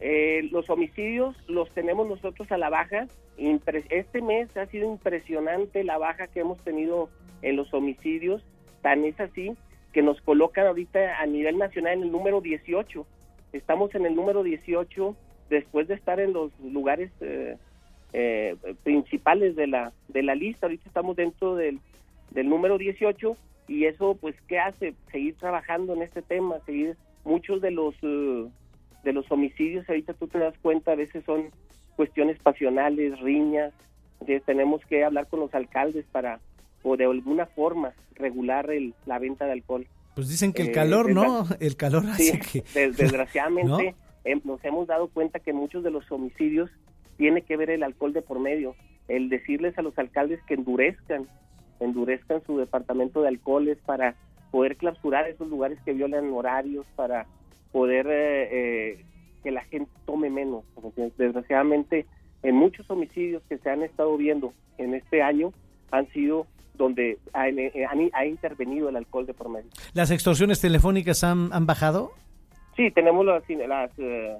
Eh, 0.00 0.48
los 0.50 0.68
homicidios 0.68 1.36
los 1.46 1.70
tenemos 1.70 2.08
nosotros 2.08 2.50
a 2.50 2.58
la 2.58 2.70
baja. 2.70 3.06
Este 3.38 4.20
mes 4.20 4.56
ha 4.56 4.66
sido 4.66 4.90
impresionante 4.90 5.84
la 5.84 5.96
baja 5.96 6.26
que 6.26 6.40
hemos 6.40 6.58
tenido 6.58 7.08
en 7.42 7.56
los 7.56 7.72
homicidios. 7.72 8.42
Tan 8.82 9.04
es 9.04 9.18
así 9.20 9.52
que 9.92 10.02
nos 10.02 10.20
colocan 10.22 10.66
ahorita 10.66 11.20
a 11.20 11.26
nivel 11.26 11.58
nacional 11.58 11.94
en 11.94 12.02
el 12.02 12.12
número 12.12 12.40
18. 12.40 13.06
Estamos 13.52 13.94
en 13.94 14.06
el 14.06 14.16
número 14.16 14.42
18 14.42 15.14
después 15.50 15.86
de 15.86 15.94
estar 15.94 16.18
en 16.18 16.32
los 16.32 16.50
lugares 16.60 17.12
eh, 17.20 17.56
eh, 18.12 18.56
principales 18.82 19.54
de 19.54 19.66
la, 19.66 19.92
de 20.08 20.22
la 20.22 20.34
lista. 20.34 20.66
Ahorita 20.66 20.88
estamos 20.88 21.14
dentro 21.14 21.54
del, 21.54 21.78
del 22.34 22.48
número 22.48 22.78
18 22.78 23.36
y 23.68 23.84
eso 23.84 24.16
pues 24.20 24.34
qué 24.48 24.58
hace 24.58 24.94
seguir 25.10 25.36
trabajando 25.36 25.94
en 25.94 26.02
este 26.02 26.22
tema 26.22 26.56
seguir 26.66 26.96
muchos 27.24 27.60
de 27.60 27.70
los 27.70 27.94
uh, 28.02 28.50
de 29.04 29.12
los 29.12 29.30
homicidios 29.30 29.88
ahorita 29.88 30.14
tú 30.14 30.28
te 30.28 30.38
das 30.38 30.54
cuenta 30.62 30.92
a 30.92 30.96
veces 30.96 31.24
son 31.24 31.50
cuestiones 31.96 32.38
pasionales 32.40 33.18
riñas 33.20 33.72
entonces 34.20 34.44
tenemos 34.44 34.80
que 34.86 35.04
hablar 35.04 35.26
con 35.26 35.40
los 35.40 35.52
alcaldes 35.54 36.04
para 36.12 36.40
o 36.82 36.96
de 36.96 37.04
alguna 37.04 37.46
forma 37.46 37.92
regular 38.14 38.70
el, 38.70 38.94
la 39.06 39.18
venta 39.18 39.46
de 39.46 39.52
alcohol. 39.52 39.86
Pues 40.14 40.28
dicen 40.28 40.52
que 40.52 40.62
el 40.62 40.68
eh, 40.68 40.72
calor 40.72 41.10
no 41.10 41.46
el 41.58 41.76
calor 41.76 42.04
hace 42.06 42.38
que 42.38 42.62
desgraciadamente 42.96 43.94
nos 44.44 44.64
hemos 44.64 44.86
dado 44.86 45.08
cuenta 45.08 45.40
que 45.40 45.52
muchos 45.52 45.82
de 45.82 45.90
los 45.90 46.10
homicidios 46.12 46.70
tiene 47.16 47.42
que 47.42 47.56
ver 47.56 47.70
el 47.70 47.82
alcohol 47.82 48.12
de 48.12 48.22
por 48.22 48.38
medio 48.38 48.76
el 49.08 49.28
decirles 49.28 49.76
a 49.78 49.82
los 49.82 49.98
alcaldes 49.98 50.40
que 50.46 50.54
endurezcan 50.54 51.26
endurezcan 51.82 52.42
su 52.46 52.58
departamento 52.58 53.22
de 53.22 53.28
alcoholes 53.28 53.78
para 53.84 54.14
poder 54.50 54.76
clausurar 54.76 55.28
esos 55.28 55.48
lugares 55.48 55.78
que 55.84 55.92
violan 55.92 56.32
horarios, 56.32 56.86
para 56.94 57.26
poder 57.72 58.06
eh, 58.06 58.48
eh, 58.52 59.04
que 59.42 59.50
la 59.50 59.62
gente 59.64 59.90
tome 60.04 60.30
menos. 60.30 60.64
Desgraciadamente, 61.16 62.06
en 62.42 62.54
muchos 62.54 62.88
homicidios 62.90 63.42
que 63.48 63.58
se 63.58 63.70
han 63.70 63.82
estado 63.82 64.16
viendo 64.16 64.52
en 64.78 64.94
este 64.94 65.22
año 65.22 65.52
han 65.90 66.08
sido 66.08 66.46
donde 66.74 67.18
ha, 67.32 67.42
ha, 67.42 68.26
intervenido 68.26 68.88
el 68.88 68.96
alcohol 68.96 69.26
de 69.26 69.34
por 69.34 69.48
medio. 69.48 69.70
¿Las 69.92 70.10
extorsiones 70.10 70.60
telefónicas 70.60 71.22
han, 71.22 71.52
han 71.52 71.66
bajado? 71.66 72.12
Sí, 72.76 72.90
tenemos 72.90 73.24
las, 73.26 73.42
las, 73.48 73.90
eh, 73.98 74.36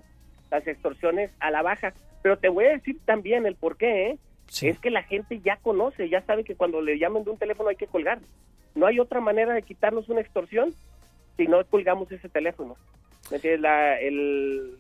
las 0.51 0.67
extorsiones 0.67 1.31
a 1.41 1.51
la 1.51 1.63
baja, 1.63 1.93
pero 2.23 2.39
te 2.39 2.49
voy 2.49 2.65
a 2.65 2.71
decir 2.73 2.99
también 3.05 3.47
el 3.47 3.55
por 3.55 3.77
qué, 3.77 4.11
¿eh? 4.11 4.19
Es 4.61 4.79
que 4.79 4.91
la 4.91 5.03
gente 5.03 5.41
ya 5.41 5.57
conoce, 5.57 6.09
ya 6.09 6.23
sabe 6.23 6.45
que 6.45 6.55
cuando 6.55 6.81
le 6.81 6.99
llamen 6.99 7.25
de 7.25 7.31
un 7.31 7.39
teléfono 7.39 7.71
hay 7.71 7.77
que 7.77 7.87
colgar. 7.87 8.21
No 8.75 8.87
hay 8.87 9.01
otra 9.01 9.21
manera 9.21 9.55
de 9.55 9.63
quitarnos 9.63 10.09
una 10.09 10.21
extorsión 10.21 10.75
si 11.37 11.47
no 11.47 11.65
colgamos 11.67 12.11
ese 12.13 12.29
teléfono. 12.29 12.77
La, 13.59 13.99
el, 13.99 14.79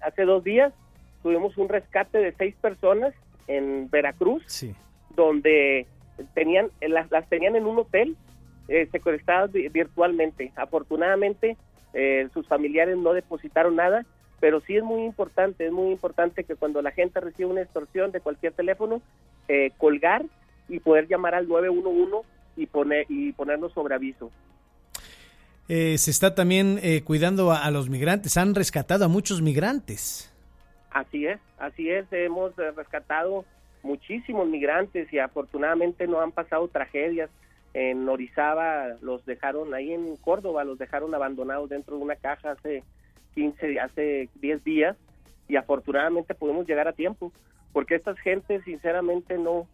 hace 0.00 0.24
dos 0.24 0.42
días 0.42 0.72
tuvimos 1.22 1.56
un 1.56 1.68
rescate 1.68 2.18
de 2.18 2.32
seis 2.32 2.54
personas 2.60 3.14
en 3.46 3.88
Veracruz, 3.90 4.44
donde 5.14 5.86
tenían 6.34 6.70
las, 6.80 7.10
las, 7.10 7.28
tenían 7.28 7.56
en 7.56 7.66
un 7.66 7.78
hotel 7.78 8.16
eh, 8.68 8.88
secuestradas 8.90 9.52
virtualmente. 9.52 10.52
Afortunadamente, 10.56 11.56
eh, 11.94 12.28
sus 12.32 12.46
familiares 12.48 12.96
no 12.96 13.12
depositaron 13.12 13.76
nada 13.76 14.04
pero 14.42 14.60
sí 14.62 14.76
es 14.76 14.82
muy 14.82 15.04
importante, 15.04 15.66
es 15.66 15.70
muy 15.70 15.92
importante 15.92 16.42
que 16.42 16.56
cuando 16.56 16.82
la 16.82 16.90
gente 16.90 17.20
recibe 17.20 17.48
una 17.48 17.62
extorsión 17.62 18.10
de 18.10 18.20
cualquier 18.20 18.52
teléfono, 18.52 19.00
eh, 19.46 19.70
colgar 19.78 20.24
y 20.68 20.80
poder 20.80 21.06
llamar 21.06 21.36
al 21.36 21.46
911 21.46 22.26
y, 22.56 22.66
poner, 22.66 23.06
y 23.08 23.30
ponernos 23.34 23.72
sobre 23.72 23.94
aviso. 23.94 24.32
Eh, 25.68 25.96
se 25.96 26.10
está 26.10 26.34
también 26.34 26.80
eh, 26.82 27.04
cuidando 27.04 27.52
a, 27.52 27.70
los 27.70 27.88
migrantes, 27.88 28.36
han 28.36 28.56
rescatado 28.56 29.04
a 29.04 29.08
muchos 29.08 29.40
migrantes. 29.40 30.34
Así 30.90 31.24
es, 31.24 31.38
así 31.58 31.88
es, 31.88 32.06
hemos 32.10 32.56
rescatado 32.56 33.44
muchísimos 33.84 34.48
migrantes 34.48 35.12
y 35.12 35.20
afortunadamente 35.20 36.08
no 36.08 36.20
han 36.20 36.32
pasado 36.32 36.66
tragedias. 36.66 37.30
En 37.74 38.08
Orizaba 38.08 38.96
los 39.02 39.24
dejaron, 39.24 39.72
ahí 39.72 39.92
en 39.92 40.16
Córdoba 40.16 40.64
los 40.64 40.78
dejaron 40.78 41.14
abandonados 41.14 41.70
dentro 41.70 41.96
de 41.96 42.02
una 42.02 42.16
caja 42.16 42.50
hace 42.50 42.82
15, 43.34 43.80
hace 43.80 44.28
10 44.36 44.64
días 44.64 44.96
y 45.48 45.56
afortunadamente 45.56 46.34
podemos 46.34 46.66
llegar 46.66 46.88
a 46.88 46.92
tiempo, 46.92 47.32
porque 47.72 47.94
estas 47.94 48.18
gentes 48.18 48.62
sinceramente 48.64 49.38
no, 49.38 49.66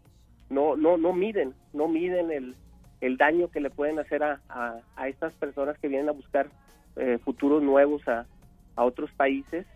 no, 0.50 0.76
no, 0.76 0.96
no 0.96 1.12
miden, 1.12 1.54
no 1.72 1.88
miden 1.88 2.30
el, 2.30 2.54
el 3.00 3.16
daño 3.16 3.48
que 3.48 3.60
le 3.60 3.70
pueden 3.70 3.98
hacer 3.98 4.22
a, 4.22 4.40
a, 4.48 5.08
estas 5.08 5.32
personas 5.34 5.78
que 5.78 5.88
vienen 5.88 6.08
a 6.08 6.12
buscar 6.12 6.48
eh, 6.96 7.18
futuros 7.24 7.62
nuevos 7.62 8.06
a, 8.08 8.26
a 8.76 8.84
otros 8.84 9.10
países 9.12 9.66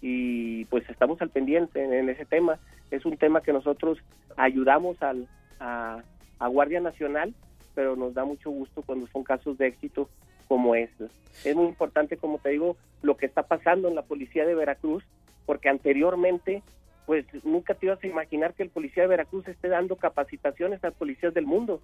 y 0.00 0.64
pues 0.66 0.88
estamos 0.90 1.20
al 1.22 1.30
pendiente 1.30 1.82
en, 1.82 2.08
ese 2.08 2.24
tema. 2.26 2.58
Es 2.90 3.06
un 3.06 3.16
tema 3.16 3.40
que 3.40 3.52
nosotros 3.52 3.98
ayudamos 4.36 5.02
al, 5.02 5.28
a 5.58 6.02
Guardia 6.48 6.80
Nacional, 6.80 7.34
pero 7.74 7.96
nos 7.96 8.12
da 8.12 8.24
mucho 8.24 8.50
gusto 8.50 8.82
cuando 8.82 9.06
son 9.08 9.24
casos 9.24 9.56
de 9.56 9.68
éxito 9.68 10.08
como 10.48 10.74
este. 10.74 11.06
Es 11.44 11.54
muy 11.54 11.66
importante, 11.66 12.16
como 12.16 12.38
te 12.38 12.50
digo, 12.50 12.76
lo 13.02 13.16
que 13.16 13.26
está 13.26 13.42
pasando 13.42 13.88
en 13.88 13.94
la 13.94 14.02
policía 14.02 14.46
de 14.46 14.54
Veracruz, 14.54 15.04
porque 15.46 15.68
anteriormente, 15.68 16.62
pues 17.06 17.26
nunca 17.44 17.74
te 17.74 17.86
ibas 17.86 18.02
a 18.02 18.06
imaginar 18.06 18.54
que 18.54 18.62
el 18.62 18.70
policía 18.70 19.02
de 19.02 19.08
Veracruz 19.08 19.46
esté 19.48 19.68
dando 19.68 19.96
capacitaciones 19.96 20.82
a 20.84 20.90
policías 20.90 21.34
del 21.34 21.46
mundo. 21.46 21.80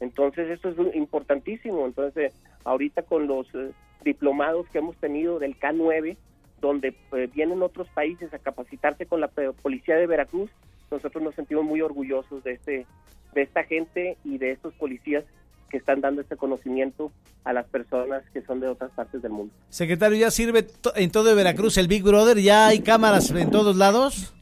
Entonces, 0.00 0.50
eso 0.50 0.68
es 0.70 0.94
importantísimo. 0.94 1.86
Entonces, 1.86 2.32
ahorita 2.64 3.02
con 3.02 3.26
los 3.26 3.46
eh, 3.54 3.70
diplomados 4.04 4.68
que 4.68 4.78
hemos 4.78 4.96
tenido 4.96 5.38
del 5.38 5.58
K9, 5.58 6.16
donde 6.60 6.94
eh, 7.12 7.28
vienen 7.32 7.62
otros 7.62 7.88
países 7.90 8.32
a 8.34 8.38
capacitarse 8.38 9.06
con 9.06 9.20
la 9.20 9.28
policía 9.28 9.96
de 9.96 10.06
Veracruz, 10.06 10.50
nosotros 10.90 11.22
nos 11.22 11.34
sentimos 11.34 11.64
muy 11.64 11.80
orgullosos 11.80 12.42
de 12.44 12.52
este 12.52 12.86
de 13.32 13.42
esta 13.42 13.64
gente 13.64 14.16
y 14.24 14.38
de 14.38 14.50
estos 14.52 14.74
policías 14.74 15.24
que 15.70 15.78
están 15.78 16.02
dando 16.02 16.20
este 16.20 16.36
conocimiento 16.36 17.10
a 17.44 17.54
las 17.54 17.66
personas 17.66 18.22
que 18.32 18.42
son 18.42 18.60
de 18.60 18.68
otras 18.68 18.90
partes 18.90 19.22
del 19.22 19.32
mundo. 19.32 19.54
Secretario, 19.70 20.18
¿ya 20.18 20.30
sirve 20.30 20.66
en 20.96 21.10
todo 21.10 21.34
Veracruz 21.34 21.78
el 21.78 21.88
Big 21.88 22.02
Brother? 22.02 22.38
¿Ya 22.38 22.66
hay 22.66 22.80
cámaras 22.80 23.30
en 23.30 23.50
todos 23.50 23.76
lados? 23.76 24.34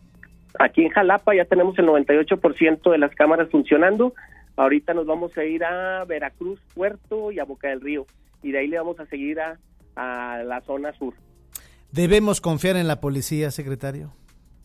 Aquí 0.59 0.83
en 0.83 0.91
Jalapa 0.91 1.37
ya 1.37 1.45
tenemos 1.45 1.79
el 1.79 1.87
98% 1.87 2.91
de 2.91 2.99
las 2.99 3.15
cámaras 3.15 3.49
funcionando. 3.51 4.15
Ahorita 4.57 4.93
nos 4.93 5.07
vamos 5.07 5.37
a 5.39 5.45
ir 5.45 5.63
a 5.63 6.05
Veracruz, 6.05 6.61
Puerto 6.75 7.31
y 7.31 7.39
a 7.39 7.45
Boca 7.45 7.69
del 7.69 7.81
Río. 7.81 8.07
Y 8.43 8.51
de 8.51 8.59
ahí 8.59 8.67
le 8.67 8.79
vamos 8.79 8.99
a 8.99 9.07
seguir 9.07 9.39
a, 9.39 9.59
a 9.95 10.43
la 10.43 10.61
zona 10.63 10.93
sur. 10.95 11.15
¿Debemos 11.93 12.41
confiar 12.41 12.77
en 12.77 12.89
la 12.89 13.01
policía, 13.01 13.53
secretario? 13.53 14.13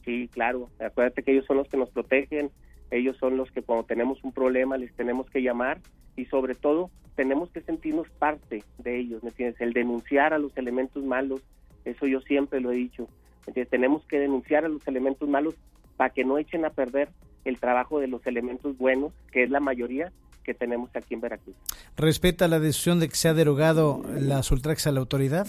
Sí, 0.04 0.30
claro. 0.34 0.70
Acuérdate 0.80 1.22
que 1.24 1.32
ellos 1.32 1.46
son 1.46 1.58
los 1.58 1.68
que 1.68 1.78
nos 1.78 1.90
protegen, 1.90 2.50
ellos 2.92 3.18
son 3.18 3.38
los 3.38 3.52
que 3.52 3.62
cuando 3.62 3.86
tenemos 3.86 4.24
un 4.24 4.34
problema 4.34 4.78
les 4.78 4.94
tenemos 4.96 5.30
que 5.30 5.42
llamar 5.42 5.80
y 6.16 6.26
sobre 6.26 6.56
todo 6.56 6.90
tenemos 7.16 7.52
que 7.52 7.62
sentirnos 7.62 8.10
parte 8.10 8.64
de 8.80 9.00
ellos, 9.00 9.24
¿me 9.24 9.30
entiendes? 9.30 9.62
El 9.62 9.74
denunciar 9.74 10.34
a 10.34 10.40
los 10.40 10.56
elementos 10.58 11.04
malos, 11.04 11.42
eso 11.86 12.08
yo 12.08 12.22
siempre 12.22 12.60
lo 12.60 12.72
he 12.72 12.76
dicho, 12.76 13.08
¿me 13.54 13.66
Tenemos 13.66 14.06
que 14.06 14.20
denunciar 14.20 14.66
a 14.66 14.70
los 14.70 14.88
elementos 14.88 15.28
malos 15.30 15.56
para 15.98 16.12
que 16.12 16.24
no 16.24 16.38
echen 16.38 16.66
a 16.66 16.70
perder 16.70 17.10
el 17.46 17.60
trabajo 17.60 18.00
de 18.00 18.08
los 18.08 18.26
elementos 18.26 18.78
buenos, 18.78 19.14
que 19.32 19.44
es 19.44 19.50
la 19.50 19.60
mayoría 19.60 20.12
que 20.44 20.54
tenemos 20.54 20.90
aquí 20.96 21.14
en 21.14 21.22
Veracruz. 21.22 21.56
¿Respeta 21.96 22.48
la 22.48 22.60
decisión 22.60 23.00
de 23.00 23.08
que 23.08 23.16
se 23.16 23.30
ha 23.30 23.34
derogado 23.34 24.04
la 24.20 24.44
Sultrax 24.44 24.88
a 24.88 24.92
la 24.92 25.00
autoridad? 25.00 25.48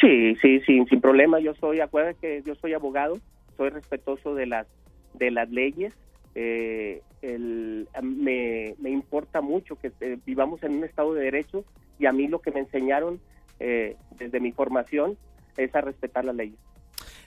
Sí, 0.00 0.36
sí, 0.42 0.60
sí, 0.66 0.84
sin 0.88 1.00
problema. 1.00 1.40
Yo 1.40 1.54
soy, 1.54 1.80
acuérdate 1.80 2.18
que 2.20 2.42
yo 2.46 2.54
soy 2.56 2.74
abogado, 2.74 3.18
soy 3.56 3.70
respetuoso 3.70 4.34
de 4.34 4.46
las 4.46 4.66
de 5.14 5.30
las 5.30 5.50
leyes 5.50 5.94
eh, 6.34 7.02
el, 7.22 7.88
me, 8.02 8.74
me, 8.78 8.90
importa 8.90 9.40
mucho 9.40 9.76
que 9.76 9.92
eh, 10.00 10.18
vivamos 10.24 10.62
en 10.62 10.76
un 10.76 10.84
Estado 10.84 11.14
de 11.14 11.24
Derecho 11.24 11.64
y 11.98 12.06
a 12.06 12.12
mí 12.12 12.28
lo 12.28 12.40
que 12.40 12.50
me 12.50 12.60
enseñaron 12.60 13.20
eh, 13.60 13.96
desde 14.18 14.40
mi 14.40 14.52
formación 14.52 15.16
es 15.56 15.74
a 15.74 15.80
respetar 15.80 16.24
la 16.24 16.32
ley. 16.32 16.54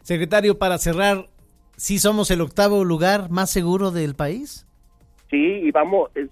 Secretario, 0.01 0.57
para 0.57 0.77
cerrar, 0.77 1.25
¿sí 1.75 1.99
somos 1.99 2.31
el 2.31 2.41
octavo 2.41 2.83
lugar 2.83 3.29
más 3.29 3.49
seguro 3.49 3.91
del 3.91 4.15
país? 4.15 4.65
Sí, 5.29 5.37
y 5.37 5.71
vamos, 5.71 6.09
eh, 6.15 6.27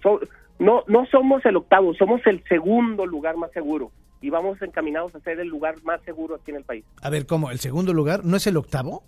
no, 0.58 0.84
no 0.86 1.06
somos 1.06 1.44
el 1.44 1.56
octavo, 1.56 1.94
somos 1.94 2.20
el 2.26 2.42
segundo 2.44 3.06
lugar 3.06 3.36
más 3.36 3.50
seguro 3.52 3.90
y 4.20 4.30
vamos 4.30 4.60
encaminados 4.60 5.14
a 5.14 5.20
ser 5.20 5.40
el 5.40 5.48
lugar 5.48 5.76
más 5.84 6.02
seguro 6.02 6.36
aquí 6.36 6.50
en 6.50 6.58
el 6.58 6.64
país. 6.64 6.84
A 7.02 7.10
ver, 7.10 7.26
¿cómo? 7.26 7.50
¿El 7.50 7.58
segundo 7.58 7.94
lugar 7.94 8.24
no 8.24 8.36
es 8.36 8.46
el 8.46 8.56
octavo? 8.56 9.02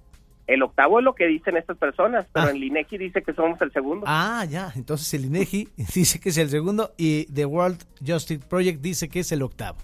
El 0.46 0.62
octavo 0.62 0.98
es 0.98 1.04
lo 1.04 1.14
que 1.14 1.26
dicen 1.26 1.56
estas 1.56 1.76
personas, 1.78 2.26
pero 2.32 2.46
Ah. 2.48 2.50
el 2.50 2.62
INEGI 2.64 2.98
dice 2.98 3.22
que 3.22 3.32
somos 3.32 3.60
el 3.62 3.72
segundo. 3.72 4.04
Ah, 4.08 4.44
ya. 4.48 4.72
Entonces 4.74 5.12
el 5.14 5.26
INEGI 5.26 5.68
dice 5.94 6.18
que 6.20 6.30
es 6.30 6.38
el 6.38 6.48
segundo 6.50 6.92
y 6.96 7.26
The 7.32 7.46
World 7.46 7.82
Justice 8.06 8.44
Project 8.48 8.80
dice 8.80 9.08
que 9.08 9.20
es 9.20 9.30
el 9.32 9.42
octavo. 9.42 9.78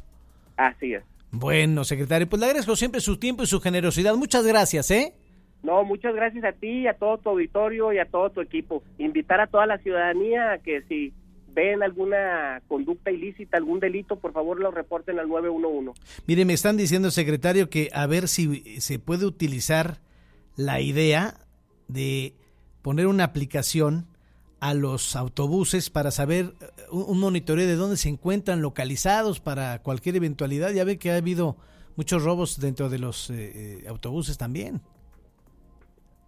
Así 0.57 0.95
es. 0.95 1.03
Bueno, 1.31 1.85
secretario, 1.85 2.29
pues 2.29 2.41
le 2.41 2.47
agradezco 2.47 2.75
siempre 2.75 3.01
su 3.01 3.19
tiempo 3.19 3.43
y 3.43 3.47
su 3.47 3.61
generosidad. 3.61 4.15
Muchas 4.17 4.45
gracias, 4.47 4.91
¿eh? 4.91 5.15
No, 5.63 5.85
muchas 5.85 6.15
gracias 6.15 6.45
a 6.45 6.53
ti, 6.53 6.87
a 6.87 6.95
todo 6.95 7.19
tu 7.19 7.31
auditorio 7.31 7.93
y 7.93 7.99
a 7.99 8.07
todo 8.07 8.31
tu 8.31 8.41
equipo. 8.41 8.83
Invitar 8.99 9.41
a 9.41 9.47
toda 9.47 9.67
la 9.67 9.79
ciudadanía 9.79 10.53
a 10.53 10.59
que 10.59 10.83
si 10.89 11.13
ven 11.53 11.83
alguna 11.83 12.63
conducta 12.69 13.11
ilícita, 13.11 13.57
algún 13.57 13.79
delito, 13.81 14.17
por 14.17 14.33
favor 14.33 14.61
lo 14.61 14.71
reporten 14.71 15.19
al 15.19 15.29
911. 15.29 16.01
Mire, 16.27 16.45
me 16.45 16.53
están 16.53 16.77
diciendo, 16.77 17.11
secretario, 17.11 17.69
que 17.69 17.91
a 17.93 18.07
ver 18.07 18.29
si 18.29 18.81
se 18.81 18.99
puede 18.99 19.27
utilizar 19.27 19.99
la 20.59 20.81
idea 20.81 21.35
de 21.87 22.35
poner 22.83 23.07
una 23.07 23.25
aplicación 23.25 24.07
a 24.61 24.75
los 24.75 25.15
autobuses 25.15 25.89
para 25.89 26.11
saber 26.11 26.47
eh, 26.61 26.67
un, 26.91 27.21
monitoreo 27.21 27.67
de 27.67 27.77
dónde 27.77 27.97
se 27.97 28.09
encuentran 28.09 28.61
localizados 28.61 29.39
para 29.41 29.79
cualquier 29.83 30.17
eventualidad. 30.17 30.73
Ya 30.73 30.83
ve 30.85 30.99
que 30.99 31.13
ha 31.13 31.17
habido 31.17 31.57
muchos 31.97 32.25
robos 32.25 32.59
dentro 32.61 32.89
de 32.89 32.99
los 32.99 33.31
eh, 33.31 33.53
eh, 33.85 33.89
autobuses 33.89 34.37
también. 34.37 34.81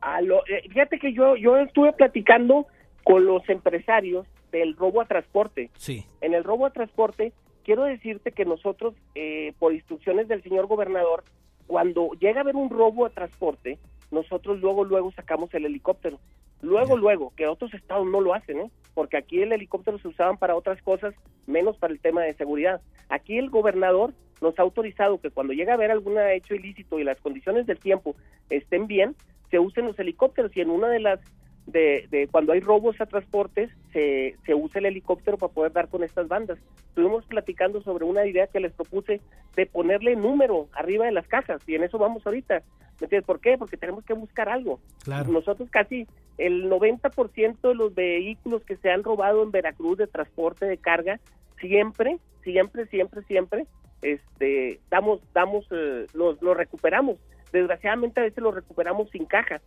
A 0.01 0.21
lo- 0.23 0.47
eh, 0.47 0.63
fíjate 0.69 0.99
que 0.99 1.13
yo, 1.13 1.37
yo 1.37 1.57
estuve 1.59 1.93
platicando 1.93 2.67
con 3.05 3.27
los 3.27 3.47
empresarios 3.49 4.27
del 4.53 4.77
robo 4.77 5.01
a 5.01 5.07
transporte. 5.07 5.71
Sí. 5.77 6.07
En 6.21 6.35
el 6.35 6.45
robo 6.45 6.67
a 6.67 6.71
transporte, 6.71 7.33
quiero 7.65 7.83
decirte 7.85 8.31
que 8.33 8.45
nosotros, 8.45 8.95
eh, 9.17 9.55
por 9.59 9.75
instrucciones 9.75 10.29
del 10.29 10.43
señor 10.43 10.67
gobernador, 10.69 11.25
cuando 11.67 12.11
llega 12.21 12.39
a 12.41 12.43
haber 12.43 12.57
un 12.57 12.71
robo 12.71 13.07
a 13.07 13.11
transporte, 13.11 13.79
nosotros 14.11 14.61
luego, 14.61 14.85
luego 14.85 15.13
sacamos 15.13 15.53
el 15.55 15.67
helicóptero. 15.67 16.19
Luego, 16.63 16.97
luego, 16.97 17.33
que 17.37 17.47
otros 17.47 17.73
estados 17.73 18.07
no 18.07 18.21
lo 18.21 18.35
hacen, 18.35 18.61
¿eh? 18.61 18.71
porque 18.95 19.17
aquí 19.17 19.41
el 19.41 19.53
helicóptero 19.53 19.99
se 19.99 20.09
usaban 20.09 20.37
para 20.37 20.57
otras 20.57 20.83
cosas, 20.83 21.15
menos 21.47 21.79
para 21.79 21.93
el 21.93 22.01
tema 22.01 22.23
de 22.23 22.35
seguridad. 22.35 22.83
Aquí 23.09 23.39
el 23.39 23.49
gobernador 23.49 24.13
nos 24.43 24.59
ha 24.59 24.63
autorizado 24.63 25.21
que 25.21 25.31
cuando 25.31 25.53
llega 25.53 25.73
a 25.73 25.77
haber 25.77 25.91
algún 25.91 26.19
hecho 26.19 26.55
ilícito 26.55 26.99
y 26.99 27.05
las 27.05 27.21
condiciones 27.21 27.67
del 27.67 27.79
tiempo 27.79 28.15
estén 28.51 28.87
bien, 28.87 29.17
se 29.51 29.59
usen 29.59 29.87
los 29.87 29.99
helicópteros 29.99 30.55
y 30.57 30.61
en 30.61 30.71
una 30.71 30.89
de 30.89 31.01
las 31.01 31.21
de, 31.67 32.09
de 32.11 32.27
cuando 32.29 32.53
hay 32.53 32.61
robos 32.61 33.01
a 33.01 33.07
transportes 33.07 33.71
se, 33.93 34.37
se 34.45 34.55
usa 34.55 34.81
el 34.81 34.87
helicóptero 34.87 35.39
para 35.39 35.53
poder 35.53 35.73
dar 35.73 35.89
con 35.89 36.03
estas 36.03 36.29
bandas. 36.29 36.59
Estuvimos 36.89 37.25
platicando 37.27 37.81
sobre 37.83 38.05
una 38.05 38.27
idea 38.27 38.47
que 38.47 38.61
les 38.61 38.73
propuse 38.73 39.21
de 39.57 39.67
ponerle 39.67 40.17
número 40.17 40.69
arriba 40.73 41.07
de 41.07 41.13
las 41.13 41.27
cajas 41.29 41.63
y 41.67 41.75
en 41.75 41.85
eso 41.85 41.99
vamos 41.99 42.27
ahorita. 42.27 42.63
¿Me 43.01 43.07
entiendes? 43.07 43.27
¿Por 43.27 43.41
qué? 43.41 43.57
Porque 43.59 43.77
tenemos 43.77 44.05
que 44.05 44.13
buscar 44.13 44.49
algo. 44.49 44.79
Claro. 45.05 45.31
Nosotros 45.33 45.69
casi 45.71 46.07
el 46.39 46.69
90% 46.71 47.61
de 47.69 47.75
los 47.75 47.95
vehículos 47.95 48.63
que 48.65 48.77
se 48.77 48.91
han 48.91 49.03
robado 49.03 49.43
en 49.43 49.51
Veracruz 49.51 49.99
de 49.99 50.07
transporte 50.07 50.67
de 50.67 50.77
carga, 50.79 51.19
siempre, 51.61 52.19
siempre, 52.43 52.87
siempre, 52.87 53.23
siempre, 53.23 53.67
este, 54.03 54.81
damos, 54.91 55.21
damos, 55.33 55.67
eh, 55.71 56.07
los, 56.15 56.41
los 56.43 56.57
recuperamos. 56.57 57.19
Desgraciadamente 57.53 58.21
a 58.21 58.25
veces 58.25 58.43
los 58.43 58.55
recuperamos 58.55 59.11
sin 59.11 59.25
caja, 59.27 59.61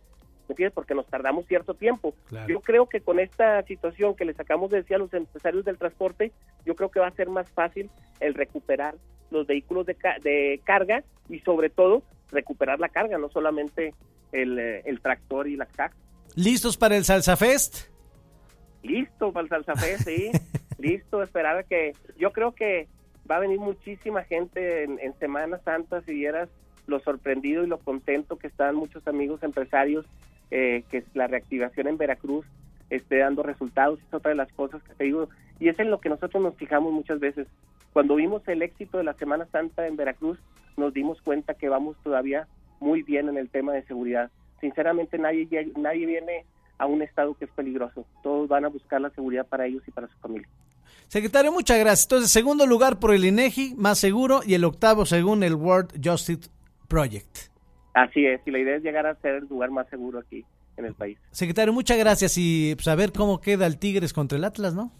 ¿me 0.48 0.52
entiendes? 0.52 0.72
Porque 0.74 0.94
nos 0.94 1.06
tardamos 1.06 1.46
cierto 1.46 1.74
tiempo. 1.74 2.14
Claro. 2.28 2.48
Yo 2.48 2.60
creo 2.60 2.88
que 2.88 3.00
con 3.00 3.18
esta 3.20 3.62
situación 3.64 4.14
que 4.14 4.24
les 4.24 4.38
acabamos 4.40 4.70
de 4.70 4.78
decir 4.78 4.96
a 4.96 5.00
los 5.00 5.12
empresarios 5.12 5.64
del 5.64 5.78
transporte, 5.78 6.32
yo 6.64 6.74
creo 6.74 6.90
que 6.90 7.00
va 7.00 7.08
a 7.08 7.14
ser 7.14 7.28
más 7.28 7.48
fácil 7.50 7.90
el 8.20 8.34
recuperar 8.34 8.94
los 9.30 9.46
vehículos 9.46 9.86
de, 9.86 9.94
ca- 9.96 10.18
de 10.22 10.60
carga 10.64 11.02
y 11.28 11.40
sobre 11.40 11.68
todo 11.70 12.02
recuperar 12.30 12.80
la 12.80 12.88
carga, 12.88 13.18
no 13.18 13.28
solamente 13.28 13.94
el, 14.32 14.58
eh, 14.58 14.82
el 14.86 15.00
tractor 15.00 15.48
y 15.48 15.56
la 15.56 15.66
caja. 15.66 15.94
¿Listos 16.34 16.76
para 16.76 16.96
el 16.96 17.04
Salsa 17.04 17.36
Fest? 17.36 17.88
Listo 18.82 19.32
para 19.32 19.44
el 19.44 19.48
Salsa 19.48 19.74
Fest, 19.76 20.08
sí. 20.08 20.30
Listo, 20.78 21.22
esperar 21.22 21.56
a 21.58 21.62
que... 21.62 21.94
Yo 22.18 22.32
creo 22.32 22.52
que 22.52 22.88
va 23.30 23.36
a 23.36 23.40
venir 23.40 23.58
muchísima 23.58 24.24
gente 24.24 24.84
en, 24.84 24.98
en 25.00 25.18
Semana 25.18 25.58
Santa, 25.64 26.02
si 26.02 26.12
vieras 26.12 26.48
lo 26.86 27.00
sorprendido 27.00 27.64
y 27.64 27.66
lo 27.66 27.78
contento 27.78 28.36
que 28.36 28.46
están 28.46 28.76
muchos 28.76 29.06
amigos 29.06 29.42
empresarios, 29.42 30.04
eh, 30.50 30.84
que 30.90 31.04
la 31.14 31.26
reactivación 31.26 31.86
en 31.88 31.96
Veracruz 31.96 32.44
esté 32.90 33.18
dando 33.18 33.42
resultados, 33.42 33.98
es 34.06 34.14
otra 34.14 34.30
de 34.30 34.36
las 34.36 34.52
cosas 34.52 34.82
que 34.82 34.94
te 34.94 35.04
digo, 35.04 35.28
y 35.58 35.68
es 35.68 35.78
en 35.78 35.90
lo 35.90 36.00
que 36.00 36.08
nosotros 36.08 36.42
nos 36.42 36.54
fijamos 36.56 36.92
muchas 36.92 37.18
veces. 37.20 37.46
Cuando 37.92 38.16
vimos 38.16 38.46
el 38.48 38.62
éxito 38.62 38.98
de 38.98 39.04
la 39.04 39.14
Semana 39.14 39.46
Santa 39.50 39.86
en 39.86 39.96
Veracruz, 39.96 40.38
nos 40.76 40.92
dimos 40.92 41.20
cuenta 41.22 41.54
que 41.54 41.68
vamos 41.68 41.96
todavía 42.02 42.46
muy 42.80 43.02
bien 43.02 43.28
en 43.28 43.38
el 43.38 43.48
tema 43.48 43.72
de 43.72 43.82
seguridad. 43.84 44.30
Sinceramente 44.60 45.18
nadie, 45.18 45.48
nadie 45.76 46.06
viene 46.06 46.44
a 46.78 46.86
un 46.86 47.02
estado 47.02 47.34
que 47.34 47.44
es 47.44 47.50
peligroso. 47.52 48.06
Todos 48.22 48.48
van 48.48 48.64
a 48.64 48.68
buscar 48.68 49.00
la 49.00 49.10
seguridad 49.10 49.46
para 49.46 49.66
ellos 49.66 49.82
y 49.86 49.90
para 49.90 50.08
su 50.08 50.18
familia. 50.18 50.48
Secretario, 51.08 51.52
muchas 51.52 51.78
gracias. 51.78 52.06
Entonces, 52.06 52.30
segundo 52.30 52.66
lugar 52.66 52.98
por 52.98 53.14
el 53.14 53.24
INEGI, 53.24 53.74
más 53.76 53.98
seguro, 53.98 54.40
y 54.44 54.54
el 54.54 54.64
octavo 54.64 55.06
según 55.06 55.42
el 55.42 55.54
World 55.54 56.00
Justice 56.04 56.50
Project. 56.88 57.54
Así 57.92 58.26
es, 58.26 58.40
y 58.44 58.50
la 58.50 58.58
idea 58.58 58.76
es 58.76 58.82
llegar 58.82 59.06
a 59.06 59.14
ser 59.16 59.36
el 59.36 59.46
lugar 59.46 59.70
más 59.70 59.88
seguro 59.88 60.18
aquí 60.18 60.44
en 60.76 60.84
el 60.86 60.94
país. 60.94 61.16
Secretario, 61.30 61.72
muchas 61.72 61.98
gracias 61.98 62.34
y 62.36 62.74
pues, 62.74 62.88
a 62.88 62.96
ver 62.96 63.12
cómo 63.12 63.40
queda 63.40 63.66
el 63.66 63.78
Tigres 63.78 64.12
contra 64.12 64.36
el 64.36 64.44
Atlas, 64.44 64.74
¿no? 64.74 64.90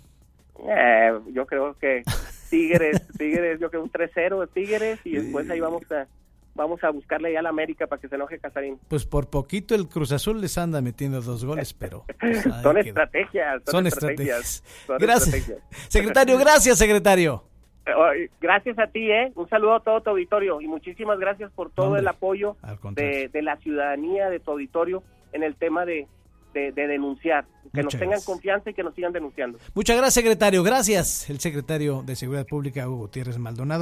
Eh, 0.69 1.13
yo 1.33 1.47
creo 1.47 1.77
que 1.79 2.03
Tigres, 2.51 3.07
Tigres, 3.19 3.61
yo 3.61 3.71
creo 3.71 3.83
un 3.83 3.91
3-0 3.91 4.41
de 4.41 4.47
Tigres 4.49 5.01
y 5.05 5.17
después 5.17 5.49
ahí 5.51 5.61
vamos 5.61 5.91
a 5.93 6.07
vamos 6.57 6.85
a 6.85 6.91
buscarle 6.91 7.33
ya 7.33 7.41
a 7.41 7.43
la 7.43 7.49
América 7.49 7.89
para 7.89 8.01
que 8.01 8.09
se 8.09 8.15
enoje 8.15 8.39
Casarín. 8.39 8.79
Pues 8.89 9.05
por 9.05 9.29
poquito 9.29 9.75
el 9.75 9.89
Cruz 9.89 10.13
Azul 10.13 10.41
les 10.41 10.57
anda 10.57 10.81
metiendo 10.81 11.21
dos 11.21 11.45
goles, 11.45 11.75
pero... 11.75 12.05
pues, 12.21 12.43
son 12.63 12.79
estrategias, 12.79 13.63
son, 13.65 13.73
Son 13.73 13.87
estrategias. 13.89 14.63
estrategias. 14.63 14.87
son 14.87 14.99
Gracias. 14.99 15.35
estrategias. 15.35 15.89
Secretario, 15.91 16.39
gracias, 16.39 16.79
secretario. 16.79 17.43
Eh, 17.87 18.31
Gracias 18.41 18.79
a 18.79 18.87
ti, 18.87 19.11
¿eh? 19.11 19.33
Un 19.35 19.49
saludo 19.49 19.75
a 19.75 19.81
todo 19.81 20.01
tu 20.01 20.11
auditorio 20.11 20.61
y 20.61 20.69
muchísimas 20.69 21.19
gracias 21.19 21.51
por 21.53 21.71
todo 21.71 21.87
Hombre, 21.87 22.01
el 22.03 22.09
apoyo 22.09 22.57
de, 22.93 23.29
de 23.33 23.43
la 23.43 23.57
ciudadanía, 23.57 24.31
de 24.31 24.39
tu 24.41 24.53
auditorio 24.53 25.03
en 25.33 25.43
el 25.43 25.57
tema 25.57 25.85
de, 25.85 26.07
de, 26.55 26.73
de 26.73 26.87
denunciar. 26.87 27.45
Que 27.75 27.83
nos 27.83 27.93
tengan 27.93 28.11
gracias. 28.11 28.27
confianza 28.27 28.71
y 28.71 28.75
que 28.75 28.85
nos 28.85 28.95
sigan 28.95 29.13
denunciando. 29.13 29.59
Muchas 29.75 29.97
gracias, 29.97 30.15
secretario. 30.15 30.63
Gracias. 30.63 31.29
El 31.29 31.41
secretario 31.41 32.03
de 32.07 32.15
Seguridad 32.15 32.47
Pública, 32.47 32.89
Hugo 32.89 32.99
Gutiérrez 32.99 33.37
Maldonado. 33.37 33.65